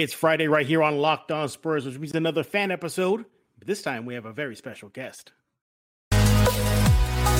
[0.00, 3.26] It's Friday right here on Locked On Spurs, which means another fan episode.
[3.58, 5.32] But this time we have a very special guest.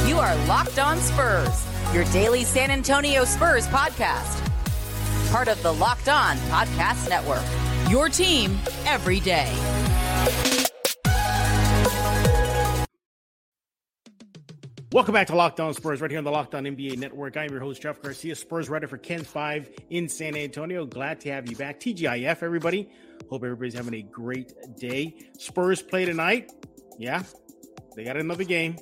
[0.06, 4.46] You are Locked On Spurs, your daily San Antonio Spurs podcast.
[5.32, 7.40] Part of the Locked On Podcast Network.
[7.90, 10.59] Your team every day.
[14.92, 17.36] Welcome back to Locked On Spurs, right here on the Locked On NBA Network.
[17.36, 20.84] I'm your host, Jeff Garcia, Spurs writer for KENS 5 in San Antonio.
[20.84, 21.78] Glad to have you back.
[21.78, 22.88] TGIF, everybody.
[23.28, 25.14] Hope everybody's having a great day.
[25.38, 26.50] Spurs play tonight.
[26.98, 27.22] Yeah,
[27.94, 28.78] they got another game.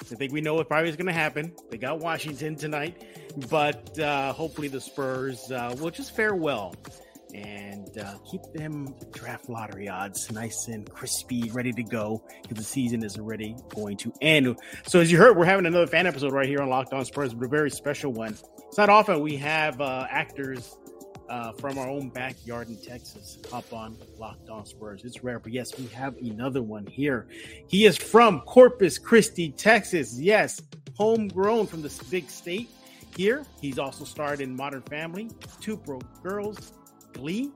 [0.00, 1.52] I think we know what probably is going to happen.
[1.70, 3.04] They got Washington tonight,
[3.50, 6.72] but uh, hopefully the Spurs uh, will just fare well
[7.34, 12.64] and uh, keep them draft lottery odds nice and crispy, ready to go because the
[12.64, 14.58] season is already going to end.
[14.86, 17.34] So, as you heard, we're having another fan episode right here on Locked On Spurs,
[17.34, 18.36] but a very special one.
[18.68, 20.76] It's not often we have uh, actors
[21.28, 25.02] uh, from our own backyard in Texas hop on Locked On Spurs.
[25.04, 27.26] It's rare, but yes, we have another one here.
[27.68, 30.18] He is from Corpus Christi, Texas.
[30.20, 30.60] Yes,
[30.96, 32.68] homegrown from this big state.
[33.16, 35.30] Here, he's also starred in Modern Family,
[35.60, 36.72] Two Broke Girls,
[37.12, 37.52] Glee.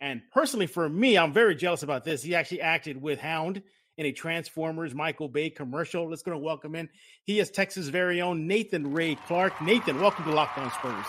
[0.00, 2.22] And personally, for me, I'm very jealous about this.
[2.22, 3.62] He actually acted with Hound
[3.98, 6.08] in a Transformers Michael Bay commercial.
[6.08, 6.88] Let's go and welcome in.
[7.24, 9.60] He is Texas' very own Nathan Ray Clark.
[9.62, 11.06] Nathan, welcome to Locked On Spurs.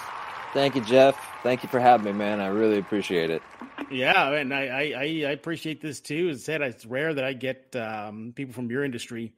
[0.54, 1.18] Thank you, Jeff.
[1.42, 2.40] Thank you for having me, man.
[2.40, 3.42] I really appreciate it.
[3.90, 6.30] Yeah, and I I, I appreciate this too.
[6.30, 9.34] As said, it's rare that I get um, people from your industry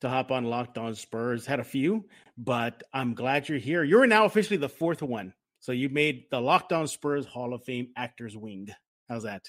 [0.00, 1.44] to hop on Locked On Spurs.
[1.44, 2.04] Had a few,
[2.38, 3.82] but I'm glad you're here.
[3.82, 5.34] You're now officially the fourth one.
[5.60, 8.68] So you made the Locked On Spurs Hall of Fame Actors Wing.
[9.08, 9.44] How's that?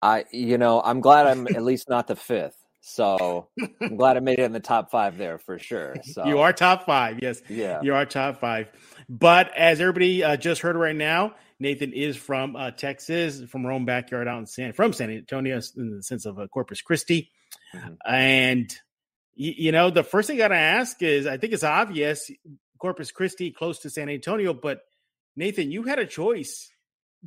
[0.00, 2.56] I, you know, I'm glad I'm at least not the fifth.
[2.80, 3.48] So
[3.82, 5.96] I'm glad I made it in the top five there for sure.
[6.04, 7.42] So you are top five, yes.
[7.48, 8.68] Yeah, you are top five.
[9.08, 13.84] But as everybody uh, just heard right now, Nathan is from uh, Texas, from Rome
[13.84, 17.32] backyard out in San from San Antonio, in the sense of uh, Corpus Christi,
[17.74, 17.94] mm-hmm.
[18.06, 18.70] and
[19.36, 22.30] y- you know the first thing I got to ask is, I think it's obvious,
[22.78, 24.82] Corpus Christi close to San Antonio, but
[25.38, 26.68] Nathan, you had a choice.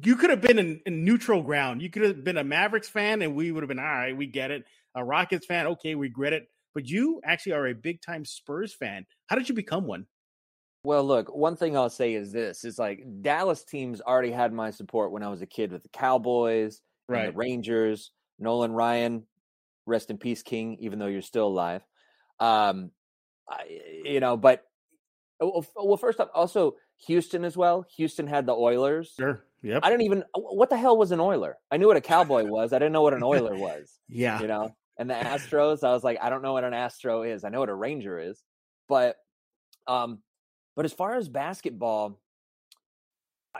[0.03, 1.81] You could have been in, in, neutral ground.
[1.81, 4.15] You could have been a Mavericks fan, and we would have been all right.
[4.15, 4.65] We get it.
[4.95, 6.47] A Rockets fan, okay, we get it.
[6.75, 9.05] But you actually are a big time Spurs fan.
[9.27, 10.07] How did you become one?
[10.83, 14.71] Well, look, one thing I'll say is this: is like Dallas teams already had my
[14.71, 17.27] support when I was a kid with the Cowboys, right?
[17.27, 19.23] the Rangers, Nolan Ryan,
[19.85, 20.77] rest in peace, King.
[20.81, 21.81] Even though you're still alive,
[22.41, 22.91] um,
[23.49, 24.35] I, you know.
[24.35, 24.65] But
[25.41, 26.75] well, first off, also
[27.07, 27.85] Houston as well.
[27.97, 29.13] Houston had the Oilers.
[29.17, 29.43] Sure.
[29.63, 29.81] Yep.
[29.83, 31.57] I don't even what the hell was an Oiler?
[31.69, 32.73] I knew what a cowboy was.
[32.73, 33.99] I didn't know what an Oiler was.
[34.09, 34.41] yeah.
[34.41, 37.43] You know, and the Astros, I was like, I don't know what an Astro is.
[37.43, 38.41] I know what a Ranger is.
[38.87, 39.17] But
[39.87, 40.19] um,
[40.75, 42.19] but as far as basketball,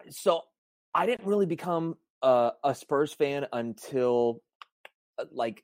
[0.09, 0.41] so
[0.93, 4.41] I didn't really become a, a Spurs fan until
[5.17, 5.63] uh, like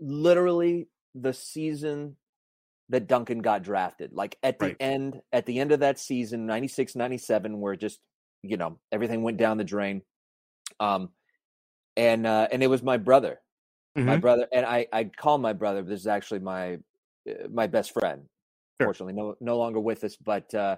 [0.00, 2.16] literally the season
[2.90, 4.12] that Duncan got drafted.
[4.12, 4.76] Like at the right.
[4.80, 8.00] end, at the end of that season, 96, 97, where just,
[8.42, 10.02] you know, everything went down the drain.
[10.80, 11.10] Um,
[11.96, 13.40] and, uh, and it was my brother,
[13.96, 14.06] mm-hmm.
[14.06, 14.46] my brother.
[14.52, 16.74] And I, I call my brother, this is actually my,
[17.28, 18.22] uh, my best friend,
[18.80, 18.86] sure.
[18.86, 20.76] fortunately no, no longer with us, but, uh,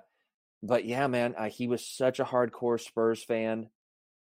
[0.62, 3.68] but yeah, man, uh, he was such a hardcore Spurs fan.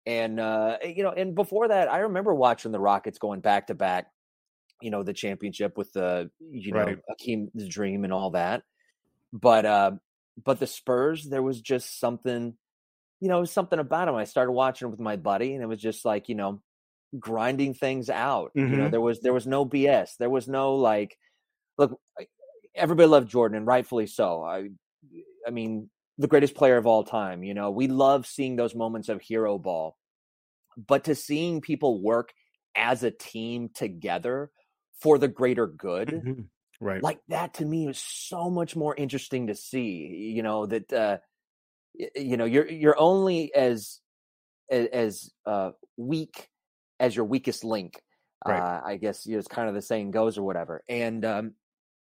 [0.06, 3.76] And, uh, you know, and before that, I remember watching the Rockets going back to
[3.76, 4.08] back
[4.82, 7.00] you know the championship with the you know right.
[7.10, 8.64] Hakeem's dream and all that.
[9.34, 9.92] But uh
[10.44, 12.54] but the Spurs, there was just something,
[13.20, 14.16] you know, something about him.
[14.16, 16.62] I started watching with my buddy, and it was just like you know,
[17.18, 18.52] grinding things out.
[18.56, 18.60] Mm-hmm.
[18.60, 18.92] You know, mm-hmm.
[18.92, 20.12] there was there was no BS.
[20.18, 21.18] There was no like,
[21.78, 22.00] look,
[22.76, 24.44] everybody loved Jordan, and rightfully so.
[24.44, 24.70] I,
[25.48, 27.44] I mean, the greatest player of all time.
[27.44, 29.98] You know, we love seeing those moments of hero ball,
[30.78, 32.34] but to seeing people work
[32.76, 34.52] as a team together
[35.02, 36.10] for the greater good.
[36.10, 36.42] Mm-hmm.
[36.82, 37.04] Right.
[37.04, 41.18] Like that to me is so much more interesting to see, you know, that uh
[42.16, 44.00] you know, you're you're only as
[44.72, 46.48] as uh weak
[47.00, 48.02] as your weakest link.
[48.46, 48.60] Right.
[48.60, 50.84] Uh I guess you know, it's kind of the saying goes or whatever.
[50.88, 51.54] And um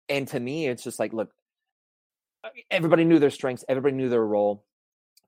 [0.08, 1.31] and to me it's just like look
[2.44, 4.64] uh, everybody knew their strengths, everybody knew their role.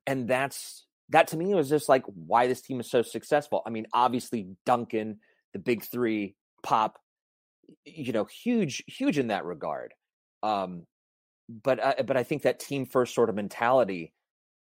[0.05, 3.61] And that's that to me was just like why this team is so successful.
[3.65, 5.19] I mean, obviously Duncan,
[5.53, 6.99] the big 3, Pop,
[7.85, 9.93] you know, huge, huge in that regard.
[10.43, 10.85] Um,
[11.63, 14.13] but uh, but I think that team first sort of mentality.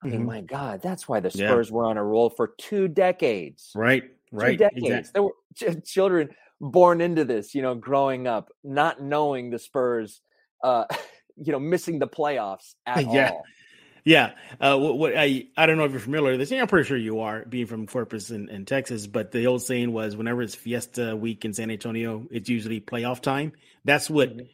[0.01, 0.25] I mean, mm-hmm.
[0.27, 1.75] my God, that's why the Spurs yeah.
[1.75, 3.71] were on a roll for two decades.
[3.75, 4.51] Right, right.
[4.51, 4.85] Two decades.
[4.85, 5.11] Exactly.
[5.13, 5.33] There were
[5.81, 6.29] ch- children
[6.61, 10.21] born into this, you know, growing up, not knowing the Spurs,
[10.63, 10.85] uh,
[11.37, 13.31] you know, missing the playoffs at yeah.
[13.31, 13.43] all.
[14.03, 14.31] Yeah.
[14.59, 16.51] Uh, what, what, I I don't know if you're familiar with this.
[16.51, 19.07] I'm pretty sure you are, being from Corpus in, in, Texas.
[19.07, 23.21] But the old saying was, whenever it's Fiesta Week in San Antonio, it's usually playoff
[23.21, 23.53] time.
[23.85, 24.45] That's what mm-hmm.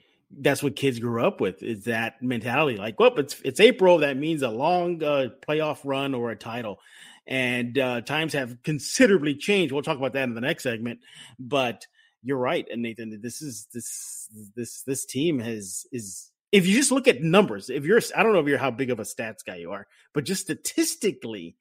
[0.42, 1.64] that's what kids grew up with.
[1.64, 2.78] Is that mentality?
[2.78, 4.00] Like, well, it's it's April.
[4.00, 6.80] That means a long uh, playoff run or a title.
[7.28, 9.74] And uh, times have considerably changed.
[9.74, 11.00] We'll talk about that in the next segment.
[11.40, 11.88] But
[12.26, 16.92] you're right, and Nathan, this is this this this team has is if you just
[16.92, 19.44] look at numbers, if you're, I don't know if you're how big of a stats
[19.46, 21.58] guy you are, but just statistically,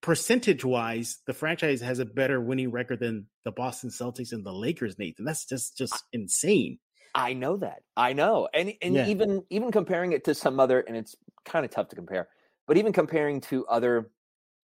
[0.00, 4.52] percentage wise, the franchise has a better winning record than the Boston Celtics and the
[4.52, 5.24] Lakers, Nathan.
[5.24, 6.80] That's just just insane.
[7.14, 7.82] I know that.
[7.96, 8.48] I know.
[8.52, 9.06] And and yeah.
[9.06, 11.14] even even comparing it to some other and it's
[11.44, 12.26] kind of tough to compare,
[12.66, 14.10] but even comparing to other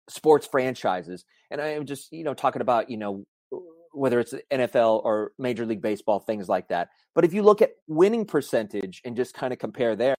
[0.09, 3.25] sports franchises, and I'm just, you know, talking about, you know,
[3.93, 6.89] whether it's NFL or Major League Baseball, things like that.
[7.15, 10.15] But if you look at winning percentage and just kind of compare there,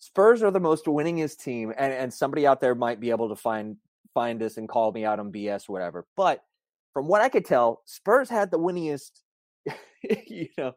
[0.00, 3.36] Spurs are the most winningest team, and, and somebody out there might be able to
[3.36, 3.76] find
[4.14, 6.06] find this and call me out on BS or whatever.
[6.16, 6.42] But
[6.92, 9.10] from what I could tell, Spurs had the winningest.
[10.02, 10.72] you know,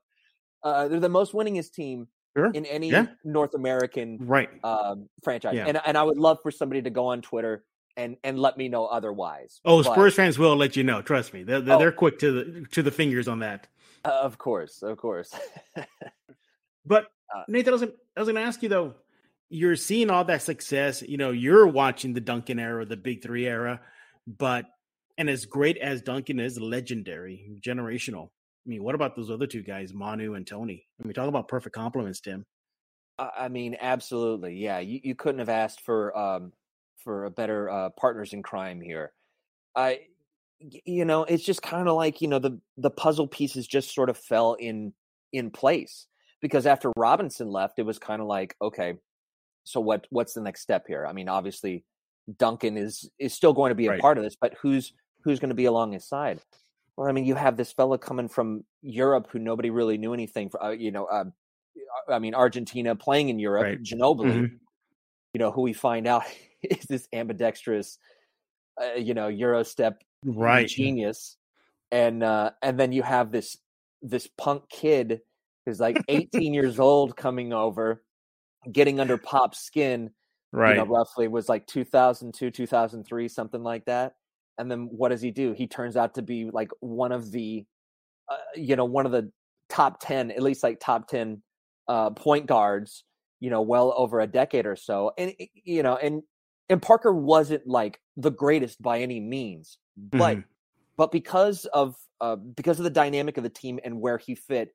[0.63, 2.51] uh, they're the most winningest team sure.
[2.53, 3.07] in any yeah.
[3.23, 5.55] North American right um, franchise.
[5.55, 5.67] Yeah.
[5.67, 7.63] And and I would love for somebody to go on Twitter
[7.97, 9.61] and and let me know otherwise.
[9.65, 11.01] Oh, but, Spurs fans will let you know.
[11.01, 13.67] Trust me, they're they're, oh, they're quick to the to the fingers on that.
[14.05, 15.33] Uh, of course, of course.
[16.85, 18.95] but uh, Nathan, I was, I was going to ask you though.
[19.49, 21.03] You're seeing all that success.
[21.03, 23.81] You know, you're watching the Duncan era, the Big Three era,
[24.25, 24.65] but
[25.17, 28.29] and as great as Duncan is, legendary, generational.
[28.65, 30.87] I mean, what about those other two guys, Manu and Tony?
[30.99, 32.45] I mean, talk about perfect compliments, Tim.
[33.19, 34.55] I mean, absolutely.
[34.55, 36.51] Yeah, you, you couldn't have asked for um,
[37.03, 39.11] for a better uh, partners in crime here.
[39.75, 40.01] I,
[40.59, 44.09] you know, it's just kind of like you know the the puzzle pieces just sort
[44.09, 44.93] of fell in
[45.31, 46.07] in place
[46.41, 48.95] because after Robinson left, it was kind of like okay,
[49.63, 51.05] so what what's the next step here?
[51.05, 51.83] I mean, obviously
[52.37, 54.01] Duncan is is still going to be a right.
[54.01, 54.93] part of this, but who's
[55.23, 56.39] who's going to be along his side?
[56.95, 60.49] Well, I mean, you have this fella coming from Europe who nobody really knew anything
[60.49, 60.63] for.
[60.63, 61.25] Uh, you know, uh,
[62.09, 63.81] I mean, Argentina playing in Europe, right.
[63.81, 64.33] Ginobili.
[64.33, 64.55] Mm-hmm.
[65.33, 66.23] You know, who we find out
[66.63, 67.97] is this ambidextrous,
[68.81, 71.37] uh, you know, Euro step right genius,
[71.91, 73.57] and uh, and then you have this
[74.01, 75.21] this punk kid
[75.65, 78.03] who's like 18 years old coming over,
[78.71, 80.11] getting under Pop's skin,
[80.51, 80.71] right?
[80.71, 84.15] You know, roughly was like 2002, 2003, something like that.
[84.57, 85.53] And then what does he do?
[85.53, 87.65] He turns out to be like one of the,
[88.29, 89.31] uh, you know, one of the
[89.69, 91.41] top 10, at least like top 10
[91.87, 93.03] uh, point guards,
[93.39, 95.11] you know, well over a decade or so.
[95.17, 96.21] And, you know, and
[96.73, 100.47] and Parker wasn't like the greatest by any means, but mm-hmm.
[100.97, 104.73] but because of uh, because of the dynamic of the team and where he fit,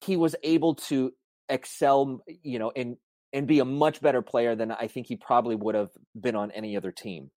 [0.00, 1.12] he was able to
[1.50, 2.96] excel, you know, and
[3.34, 6.50] and be a much better player than I think he probably would have been on
[6.50, 7.30] any other team.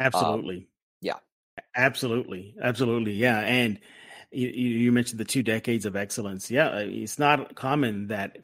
[0.00, 0.56] Absolutely.
[0.56, 0.66] Um,
[1.02, 1.18] yeah.
[1.76, 2.54] Absolutely.
[2.60, 3.12] Absolutely.
[3.12, 3.40] Yeah.
[3.40, 3.78] And
[4.32, 6.50] you, you mentioned the two decades of excellence.
[6.50, 6.76] Yeah.
[6.78, 8.38] It's not common that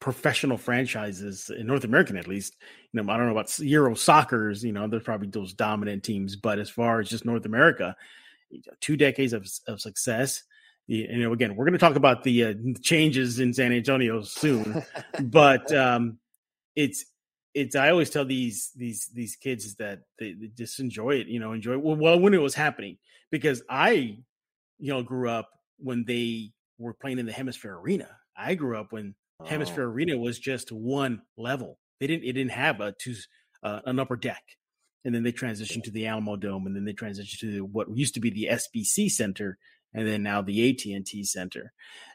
[0.00, 2.56] professional franchises in North American, at least.
[2.94, 4.64] You know, I don't know about Euro soccer's.
[4.64, 7.96] You know, there's probably those dominant teams, but as far as just North America,
[8.80, 10.42] two decades of, of success.
[10.86, 14.82] You know, again, we're going to talk about the uh, changes in San Antonio soon,
[15.22, 16.18] but um,
[16.76, 17.06] it's
[17.54, 17.74] it's.
[17.74, 21.26] I always tell these these these kids that they, they just enjoy it.
[21.26, 21.82] You know, enjoy it.
[21.82, 22.98] Well, well, when it was happening,
[23.30, 24.18] because I,
[24.78, 25.48] you know, grew up
[25.78, 28.08] when they were playing in the HemisFair Arena.
[28.36, 29.44] I grew up when Oh.
[29.44, 31.78] HemisFair Arena was just one level.
[32.00, 33.14] They didn't it didn't have a two
[33.62, 34.42] uh, an upper deck.
[35.04, 38.20] And then they transitioned to the Alamodome, and then they transitioned to what used to
[38.20, 39.58] be the SBC Center,
[39.92, 41.72] and then now the AT and T Center.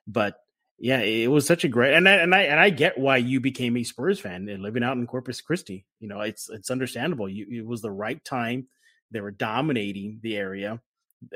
[0.08, 0.38] But
[0.80, 3.40] yeah, it was such a great, and I and I and I get why you
[3.40, 5.86] became a Spurs fan and living out in Corpus Christi.
[6.00, 7.30] You know, it's it's understandable.
[7.30, 8.68] You, it was the right time.
[9.12, 10.82] They were dominating the area.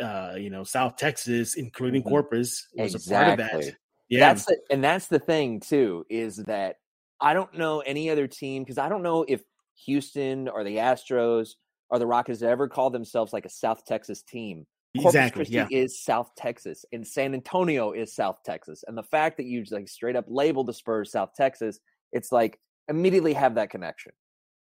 [0.01, 2.09] Uh, you know, South Texas, including mm-hmm.
[2.09, 3.15] Corpus, was exactly.
[3.15, 3.75] a part of that.
[4.09, 4.19] Yeah.
[4.19, 6.77] That's the, and that's the thing too is that
[7.23, 9.41] I don't know any other team because I don't know if
[9.85, 11.51] Houston or the Astros
[11.89, 14.65] or the Rockets ever call themselves like a South Texas team.
[14.95, 15.67] Corpus exactly, Christi yeah.
[15.71, 18.83] is South Texas and San Antonio is South Texas.
[18.87, 21.79] And the fact that you just like straight up label the Spurs South Texas,
[22.11, 24.11] it's like immediately have that connection.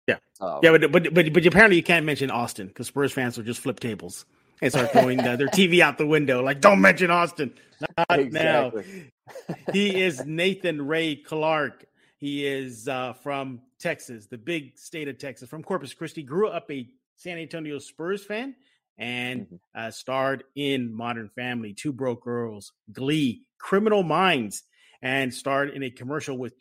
[0.09, 0.17] Yeah.
[0.33, 3.45] So, yeah, but, but but but apparently you can't mention Austin because Spurs fans will
[3.45, 4.25] just flip tables
[4.61, 6.43] and start throwing the, their TV out the window.
[6.43, 7.53] Like, don't mention Austin.
[7.97, 9.13] Not exactly.
[9.49, 9.55] now.
[9.73, 11.85] he is Nathan Ray Clark.
[12.19, 16.25] He is uh, from Texas, the big state of Texas, from Corpus Christi.
[16.25, 18.57] Grew up a San Antonio Spurs fan
[18.99, 19.57] and mm-hmm.
[19.75, 24.65] uh, starred in Modern Family, Two Broke Girls, Glee, Criminal Minds,
[25.01, 26.55] and starred in a commercial with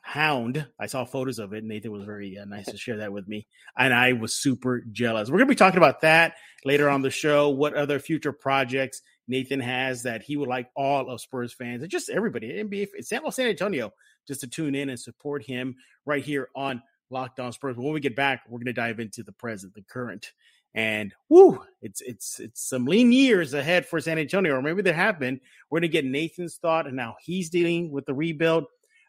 [0.00, 0.66] Hound.
[0.80, 1.62] I saw photos of it.
[1.62, 5.28] Nathan was very uh, nice to share that with me, and I was super jealous.
[5.28, 7.50] We're going to be talking about that later on the show.
[7.50, 11.90] What other future projects Nathan has that he would like all of Spurs fans and
[11.90, 13.92] just everybody, NBA, San, San Antonio,
[14.26, 17.76] just to tune in and support him right here on Locked On Spurs.
[17.76, 20.32] But when we get back, we're going to dive into the present, the current,
[20.74, 24.92] and whoo, it's it's it's some lean years ahead for San Antonio, or maybe there
[24.92, 25.40] have been.
[25.70, 28.64] We're going to get Nathan's thought and how he's dealing with the rebuild,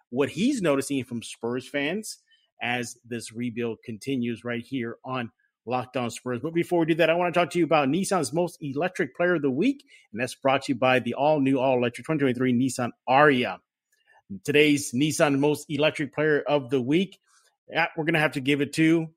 [0.10, 2.20] what he's noticing from Spurs fans
[2.62, 5.30] as this rebuild continues right here on
[5.66, 6.40] Locked On Spurs.
[6.42, 9.16] But before we do that, I want to talk to you about Nissan's most electric
[9.16, 12.08] player of the week, and that's brought to you by the all new, all electric
[12.08, 13.58] 2023 Nissan Ariya.
[14.44, 17.20] Today's Nissan most electric player of the week,
[17.70, 19.08] we're going to have to give it to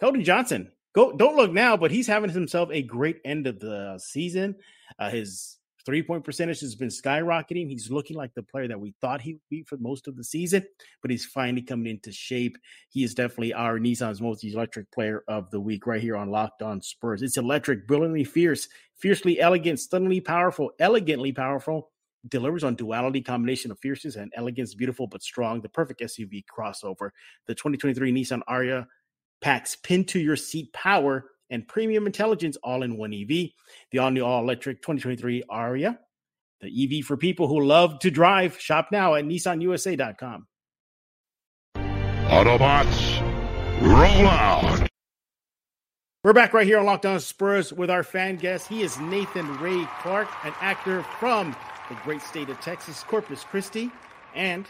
[0.00, 0.70] Cody Johnson.
[0.94, 4.56] Go, don't look now, but he's having himself a great end of the season.
[4.98, 7.68] Uh, his Three point percentage has been skyrocketing.
[7.68, 10.24] He's looking like the player that we thought he would be for most of the
[10.24, 10.64] season,
[11.02, 12.56] but he's finally coming into shape.
[12.88, 16.62] He is definitely our Nissan's most electric player of the week right here on Locked
[16.62, 17.20] On Spurs.
[17.20, 21.90] It's electric, brilliantly fierce, fiercely elegant, stunningly powerful, elegantly powerful.
[22.28, 25.60] Delivers on duality combination of fierceness and elegance, beautiful but strong.
[25.60, 27.10] The perfect SUV crossover.
[27.46, 28.86] The 2023 Nissan Ariya
[29.40, 33.50] packs pin to your seat power and premium intelligence all in one EV.
[33.90, 35.98] The all new all electric 2023 Ariya,
[36.60, 38.58] the EV for people who love to drive.
[38.58, 40.46] Shop now at nissanusa.com.
[41.76, 43.20] Autobots,
[43.82, 44.73] roll out.
[46.24, 48.66] We're back right here on Locked On Spurs with our fan guest.
[48.66, 51.54] He is Nathan Ray Clark, an actor from
[51.90, 53.90] the great state of Texas, Corpus Christi,
[54.34, 54.66] and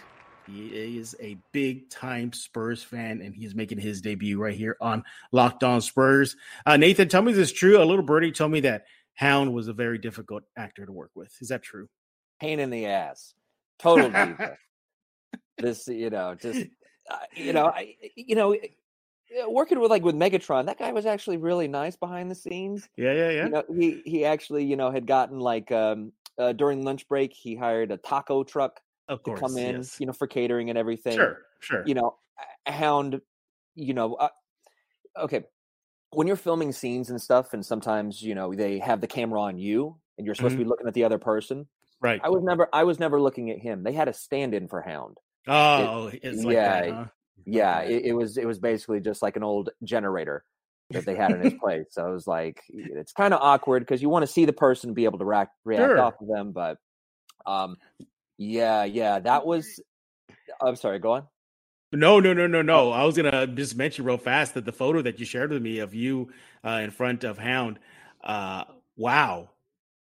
[0.48, 5.04] he is a big time Spurs fan, and he's making his debut right here on
[5.30, 6.34] Locked On Spurs.
[6.66, 7.80] Uh, Nathan, tell me this is true.
[7.80, 11.32] A little birdie told me that Hound was a very difficult actor to work with.
[11.40, 11.88] Is that true?
[12.40, 13.32] Pain in the ass.
[13.78, 14.56] Total diva.
[15.58, 16.66] this, you know, just
[17.08, 18.56] uh, you know, I, you know,
[19.48, 22.88] working with like with Megatron, that guy was actually really nice behind the scenes.
[22.96, 23.44] Yeah, yeah, yeah.
[23.44, 27.32] You know, he he actually, you know, had gotten like um uh, during lunch break,
[27.32, 30.00] he hired a taco truck of course, come in, yes.
[30.00, 31.14] you know, for catering and everything.
[31.14, 31.84] Sure, sure.
[31.86, 32.16] You know,
[32.66, 33.20] Hound,
[33.74, 34.28] you know, uh,
[35.18, 35.44] okay,
[36.10, 39.58] when you're filming scenes and stuff, and sometimes you know they have the camera on
[39.58, 40.60] you, and you're supposed mm-hmm.
[40.60, 41.66] to be looking at the other person.
[42.00, 42.20] Right.
[42.22, 43.82] I was never, I was never looking at him.
[43.82, 45.18] They had a stand-in for Hound.
[45.46, 47.04] Oh, it, it's like yeah, that, huh?
[47.44, 47.80] Yeah.
[47.80, 50.44] It, it was, it was basically just like an old generator
[50.90, 51.86] that they had in his place.
[51.90, 54.94] So it was like, it's kind of awkward because you want to see the person
[54.94, 56.00] be able to react, react sure.
[56.00, 56.78] off of them, but
[57.46, 57.76] um,
[58.38, 59.80] yeah, yeah, that was.
[60.60, 60.98] I'm sorry.
[60.98, 61.26] Go on.
[61.92, 62.90] No, no, no, no, no.
[62.90, 65.78] I was gonna just mention real fast that the photo that you shared with me
[65.78, 66.30] of you
[66.64, 67.78] uh, in front of Hound.
[68.22, 68.64] Uh,
[68.96, 69.50] wow,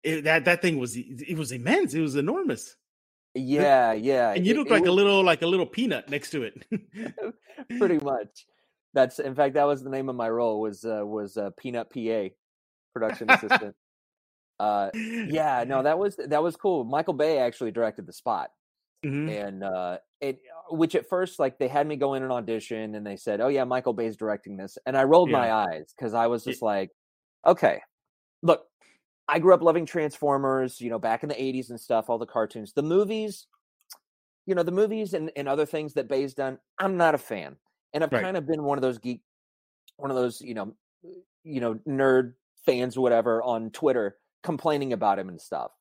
[0.03, 1.93] it, that that thing was it was immense.
[1.93, 2.75] It was enormous.
[3.37, 4.33] Yeah, yeah.
[4.33, 6.65] And you it, look like was, a little like a little peanut next to it.
[7.77, 8.45] pretty much.
[8.93, 11.89] That's in fact that was the name of my role was uh, was uh, Peanut
[11.91, 12.33] PA,
[12.93, 13.75] production assistant.
[14.59, 16.83] Uh, yeah, no, that was that was cool.
[16.83, 18.49] Michael Bay actually directed the spot,
[19.05, 19.29] mm-hmm.
[19.29, 20.39] and uh, it
[20.71, 23.49] which at first like they had me go in an audition and they said, "Oh
[23.49, 25.37] yeah, Michael Bay's directing this," and I rolled yeah.
[25.37, 26.89] my eyes because I was just like,
[27.45, 27.81] "Okay,
[28.41, 28.65] look."
[29.27, 32.25] I grew up loving Transformers, you know, back in the 80s and stuff, all the
[32.25, 32.73] cartoons.
[32.73, 33.47] The movies,
[34.45, 37.57] you know, the movies and, and other things that Bay's done, I'm not a fan.
[37.93, 38.23] And I've right.
[38.23, 39.21] kind of been one of those geek,
[39.97, 40.73] one of those, you know,
[41.43, 42.33] you know, nerd
[42.65, 45.71] fans or whatever on Twitter complaining about him and stuff.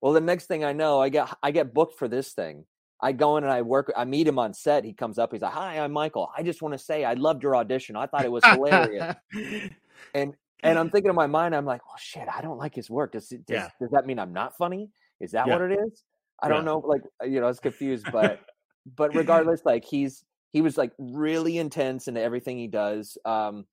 [0.00, 2.64] Well, the next thing I know, I get I get booked for this thing.
[3.00, 3.92] I go in and I work.
[3.96, 4.84] I meet him on set.
[4.84, 5.32] He comes up.
[5.32, 6.30] He's like, "Hi, I'm Michael.
[6.36, 7.96] I just want to say I loved your audition.
[7.96, 9.14] I thought it was hilarious."
[10.14, 12.88] and and I'm thinking in my mind, I'm like, "Oh shit, I don't like his
[12.90, 13.12] work.
[13.12, 13.68] Does does, yeah.
[13.80, 14.90] does that mean I'm not funny?
[15.20, 15.52] Is that Yeah.
[15.58, 16.02] what it is?
[16.42, 16.54] I Yeah.
[16.54, 16.78] don't know.
[16.78, 18.40] Like you know, I was confused, but
[18.96, 23.16] but regardless, like he's he was like really intense in everything he does.
[23.24, 23.66] Um,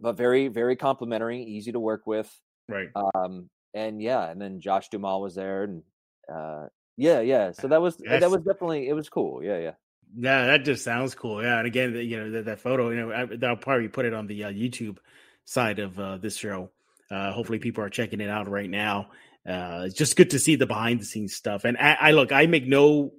[0.00, 2.30] but very very complimentary, easy to work with.
[2.68, 2.88] right.
[2.94, 5.82] Um, and yeah, and then Josh Duhamel was there, and
[6.32, 7.52] uh, yeah, yeah.
[7.52, 8.20] So that was Yes.
[8.20, 9.42] that was definitely it was cool.
[9.42, 9.72] Yeah, yeah.
[10.16, 11.42] Yeah, that just sounds cool.
[11.42, 14.14] Yeah, and again, you know that, that photo, you know, I, I'll probably put it
[14.14, 14.98] on the uh, YouTube
[15.44, 16.70] side of uh, this show.
[17.10, 19.08] Uh, hopefully, people are checking it out right now.
[19.48, 21.64] Uh, it's just good to see the behind the scenes stuff.
[21.64, 23.12] And I, I look, I make no,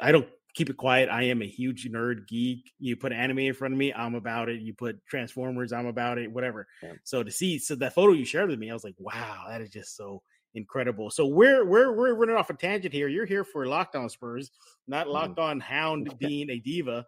[0.00, 1.08] I don't keep it quiet.
[1.10, 2.72] I am a huge nerd geek.
[2.78, 4.62] You put anime in front of me, I'm about it.
[4.62, 6.32] You put Transformers, I'm about it.
[6.32, 6.66] Whatever.
[6.82, 6.94] Yeah.
[7.04, 9.60] So to see, so that photo you shared with me, I was like, wow, that
[9.60, 10.22] is just so
[10.54, 11.10] incredible.
[11.10, 13.06] So we're we're we're running off a tangent here.
[13.08, 14.50] You're here for Locked On Spurs,
[14.88, 15.12] not Mm.
[15.12, 17.04] locked on Hound being a diva.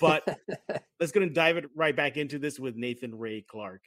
[0.00, 0.26] But
[0.98, 3.82] let's go and dive it right back into this with Nathan Ray Clark.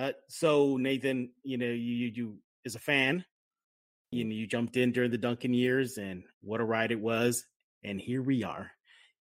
[0.00, 3.22] Uh, so Nathan, you know, you you, you as a fan,
[4.10, 7.44] you know, you jumped in during the Duncan years, and what a ride it was.
[7.84, 8.70] And here we are.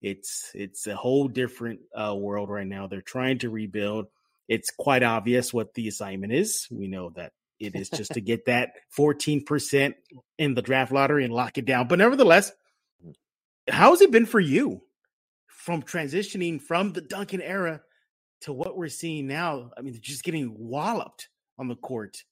[0.01, 2.87] It's it's a whole different uh, world right now.
[2.87, 4.05] They're trying to rebuild.
[4.47, 6.65] It's quite obvious what the assignment is.
[6.71, 9.93] We know that it is just to get that 14%
[10.37, 11.89] in the draft lottery and lock it down.
[11.89, 12.53] But nevertheless,
[13.69, 14.81] how has it been for you
[15.47, 17.81] from transitioning from the Duncan era
[18.41, 19.71] to what we're seeing now?
[19.77, 22.23] I mean, they're just getting walloped on the court.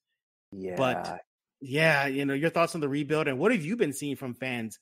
[0.52, 0.76] Yeah.
[0.76, 1.20] But
[1.60, 4.34] yeah, you know, your thoughts on the rebuild and what have you been seeing from
[4.34, 4.78] fans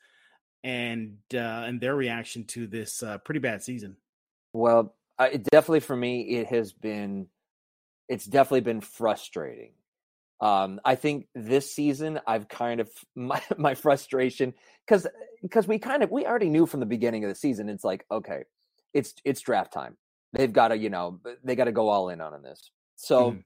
[0.65, 3.97] and uh and their reaction to this uh pretty bad season?
[4.53, 7.29] Well, I, it definitely for me, it has been,
[8.09, 9.73] it's definitely been frustrating.
[10.41, 14.55] Um, I think this season I've kind of my my frustration
[14.87, 15.07] because
[15.43, 18.05] because we kind of we already knew from the beginning of the season it's like
[18.11, 18.45] okay,
[18.93, 19.97] it's it's draft time.
[20.37, 22.71] They've got to you know they got to go all in on this.
[22.97, 23.45] So Mhm.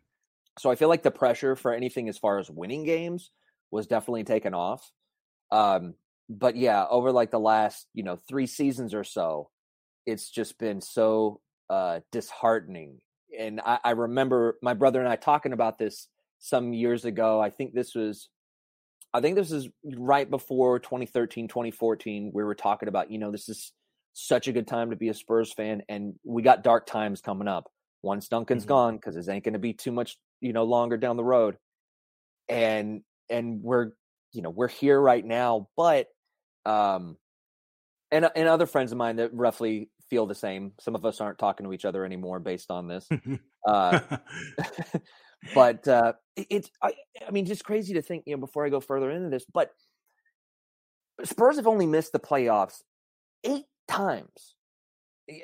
[0.59, 3.30] so I feel like the pressure for anything as far as winning games
[3.70, 4.90] was definitely taken off.
[5.50, 5.94] Um,
[6.28, 9.50] but yeah, over like the last you know three seasons or so,
[10.06, 13.00] it's just been so uh, disheartening.
[13.38, 17.40] And I, I remember my brother and I talking about this some years ago.
[17.40, 18.28] I think this was,
[19.14, 22.32] I think this is right before 2013, 2014.
[22.35, 23.73] We were talking about, you know, this is
[24.26, 27.48] such a good time to be a Spurs fan, and we got dark times coming
[27.48, 27.70] up.
[28.02, 28.68] Once Duncan's Mhm.
[28.68, 31.58] gone, because it ain't going to be too much, you know, longer down the road.
[32.48, 33.92] And and we're,
[34.32, 36.08] you know, we're here right now, but
[36.64, 37.16] um,
[38.10, 40.72] and and other friends of mine that roughly feel the same.
[40.80, 43.06] Some of us aren't talking to each other anymore based on this.
[43.66, 44.00] Uh,
[45.54, 46.94] but uh, it- it's I,
[47.26, 49.70] I mean just crazy to think you know before I go further into this, but
[51.24, 52.82] Spurs have only missed the playoffs
[53.44, 54.54] eight times.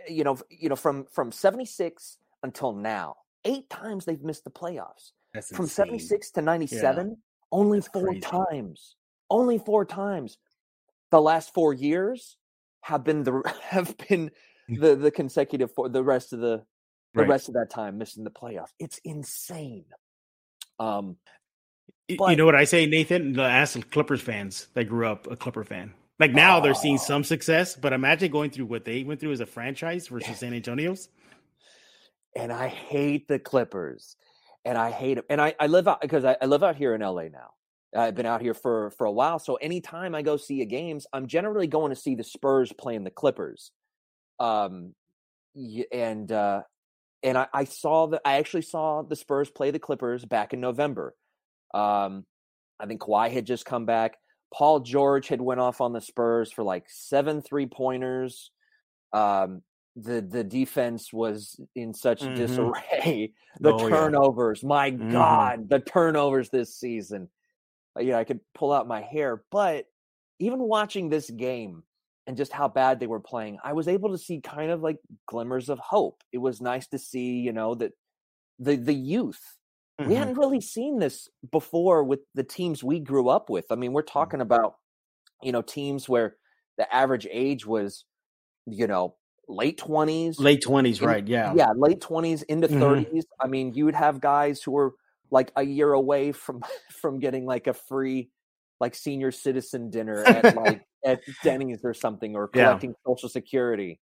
[0.09, 4.51] You know, you know from from seventy six until now, eight times they've missed the
[4.51, 5.13] playoffs.
[5.35, 5.87] That's From insane.
[5.87, 7.19] seventy six to ninety seven,
[7.53, 8.21] only That's four crazy.
[8.21, 8.97] times.
[9.31, 10.39] Only four times.
[11.11, 12.37] The last four years
[12.83, 14.31] have been the have been
[14.69, 16.65] the the consecutive for the rest of the
[17.15, 17.29] the Right.
[17.31, 18.73] rest of that time missing the playoffs.
[18.79, 19.87] It's insane.
[20.79, 21.17] Um,
[22.09, 23.33] Y- you know what I say, Nathan?
[23.33, 25.95] The ask Clippers fans that grew up a Clipper fan.
[26.19, 26.99] Like now they're seeing Oh.
[26.99, 30.55] some success, but imagine going through what they went through as a franchise versus San
[30.55, 31.09] Antonio's.
[32.35, 34.17] and I hate the Clippers,
[34.65, 35.25] and I hate them.
[35.31, 37.51] And I, I live out because I, I live out here in LA now.
[37.97, 41.07] I've been out here for for a while, so anytime I go see a games,
[41.13, 43.71] I'm generally going to see the Spurs playing the Clippers.
[44.39, 44.95] Um,
[45.93, 46.63] and uh,
[47.23, 50.61] and I, I saw that I actually saw the Spurs play the Clippers back in
[50.61, 51.15] November.
[51.75, 52.27] Um,
[52.79, 54.17] I think Kawhi had just come back.
[54.55, 58.51] Paul George had went off on the Spurs for like seven three pointers.
[59.13, 59.63] Um,
[59.97, 62.35] the the defense was in such Mhm.
[62.35, 63.35] disarray.
[63.61, 64.13] The Oh, yeah.
[64.13, 65.53] turnovers, my Mhm.
[65.53, 67.31] God, the turnovers this season.
[67.99, 69.87] Uh, You know, I could pull out my hair, but
[70.39, 71.85] even watching this game
[72.27, 74.99] and just how bad they were playing, I was able to see kind of like
[75.27, 76.23] glimmers of hope.
[76.33, 77.93] It was nice to see, you know, that
[78.59, 79.56] the the youth
[80.05, 80.17] we Mhm.
[80.17, 83.67] hadn't really seen this before with the teams we grew up with.
[83.71, 84.77] I mean, we're talking about,
[85.43, 86.37] you know, teams where
[86.79, 88.05] the average age was,
[88.67, 89.17] you know,
[89.49, 90.39] late 20s.
[90.39, 91.27] Late twenties, in- right?
[91.27, 91.57] Yeah.
[91.57, 93.07] Yeah, late 20s into Mhm.
[93.11, 93.27] 30s.
[93.41, 94.95] I mean, you would have guys who were
[95.31, 98.31] like a year away from from getting like a free
[98.81, 102.81] like senior citizen dinner at like at Denny's or something or Yeah.
[102.81, 104.01] collecting social security.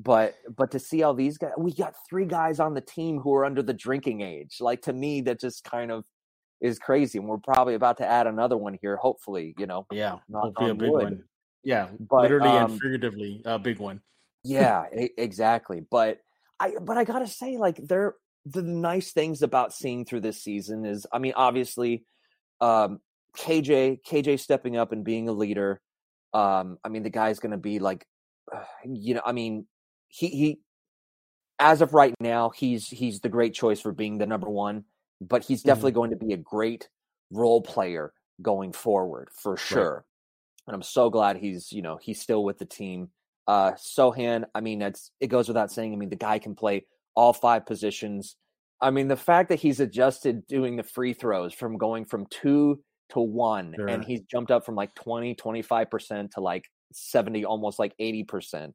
[0.00, 3.34] But but to see all these guys, we got three guys on the team who
[3.34, 4.58] are under the drinking age.
[4.60, 6.04] Like to me, that just kind of
[6.60, 7.18] is crazy.
[7.18, 8.96] And we're probably about to add another one here.
[8.96, 9.86] Hopefully, you know.
[9.90, 10.18] Yeah.
[10.32, 11.04] Hopefully a big wood.
[11.04, 11.24] one.
[11.64, 11.88] Yeah.
[11.98, 14.00] But, Literally um, and figuratively, a big one.
[14.44, 16.18] yeah exactly but
[16.60, 18.14] i but i gotta say like there
[18.46, 22.04] the nice things about seeing through this season is i mean obviously
[22.60, 23.00] um
[23.36, 25.80] kj kj stepping up and being a leader
[26.34, 28.06] um i mean the guy's gonna be like
[28.84, 29.66] you know i mean
[30.08, 30.60] he he
[31.58, 34.84] as of right now he's he's the great choice for being the number one
[35.20, 36.88] but he's definitely going to be a great
[37.30, 40.04] role player going forward for sure
[40.66, 43.08] and i'm so glad he's you know he's still with the team.
[43.46, 46.84] Uh Sochan i mean that's it goes without saying i mean the guy can play
[47.14, 48.36] all five positions.
[48.80, 52.80] I mean the fact that he's adjusted doing the free throws from going from two
[53.08, 53.88] to one Sure.
[53.88, 58.72] and he's jumped up from like 20 25% to like 70 almost like 80%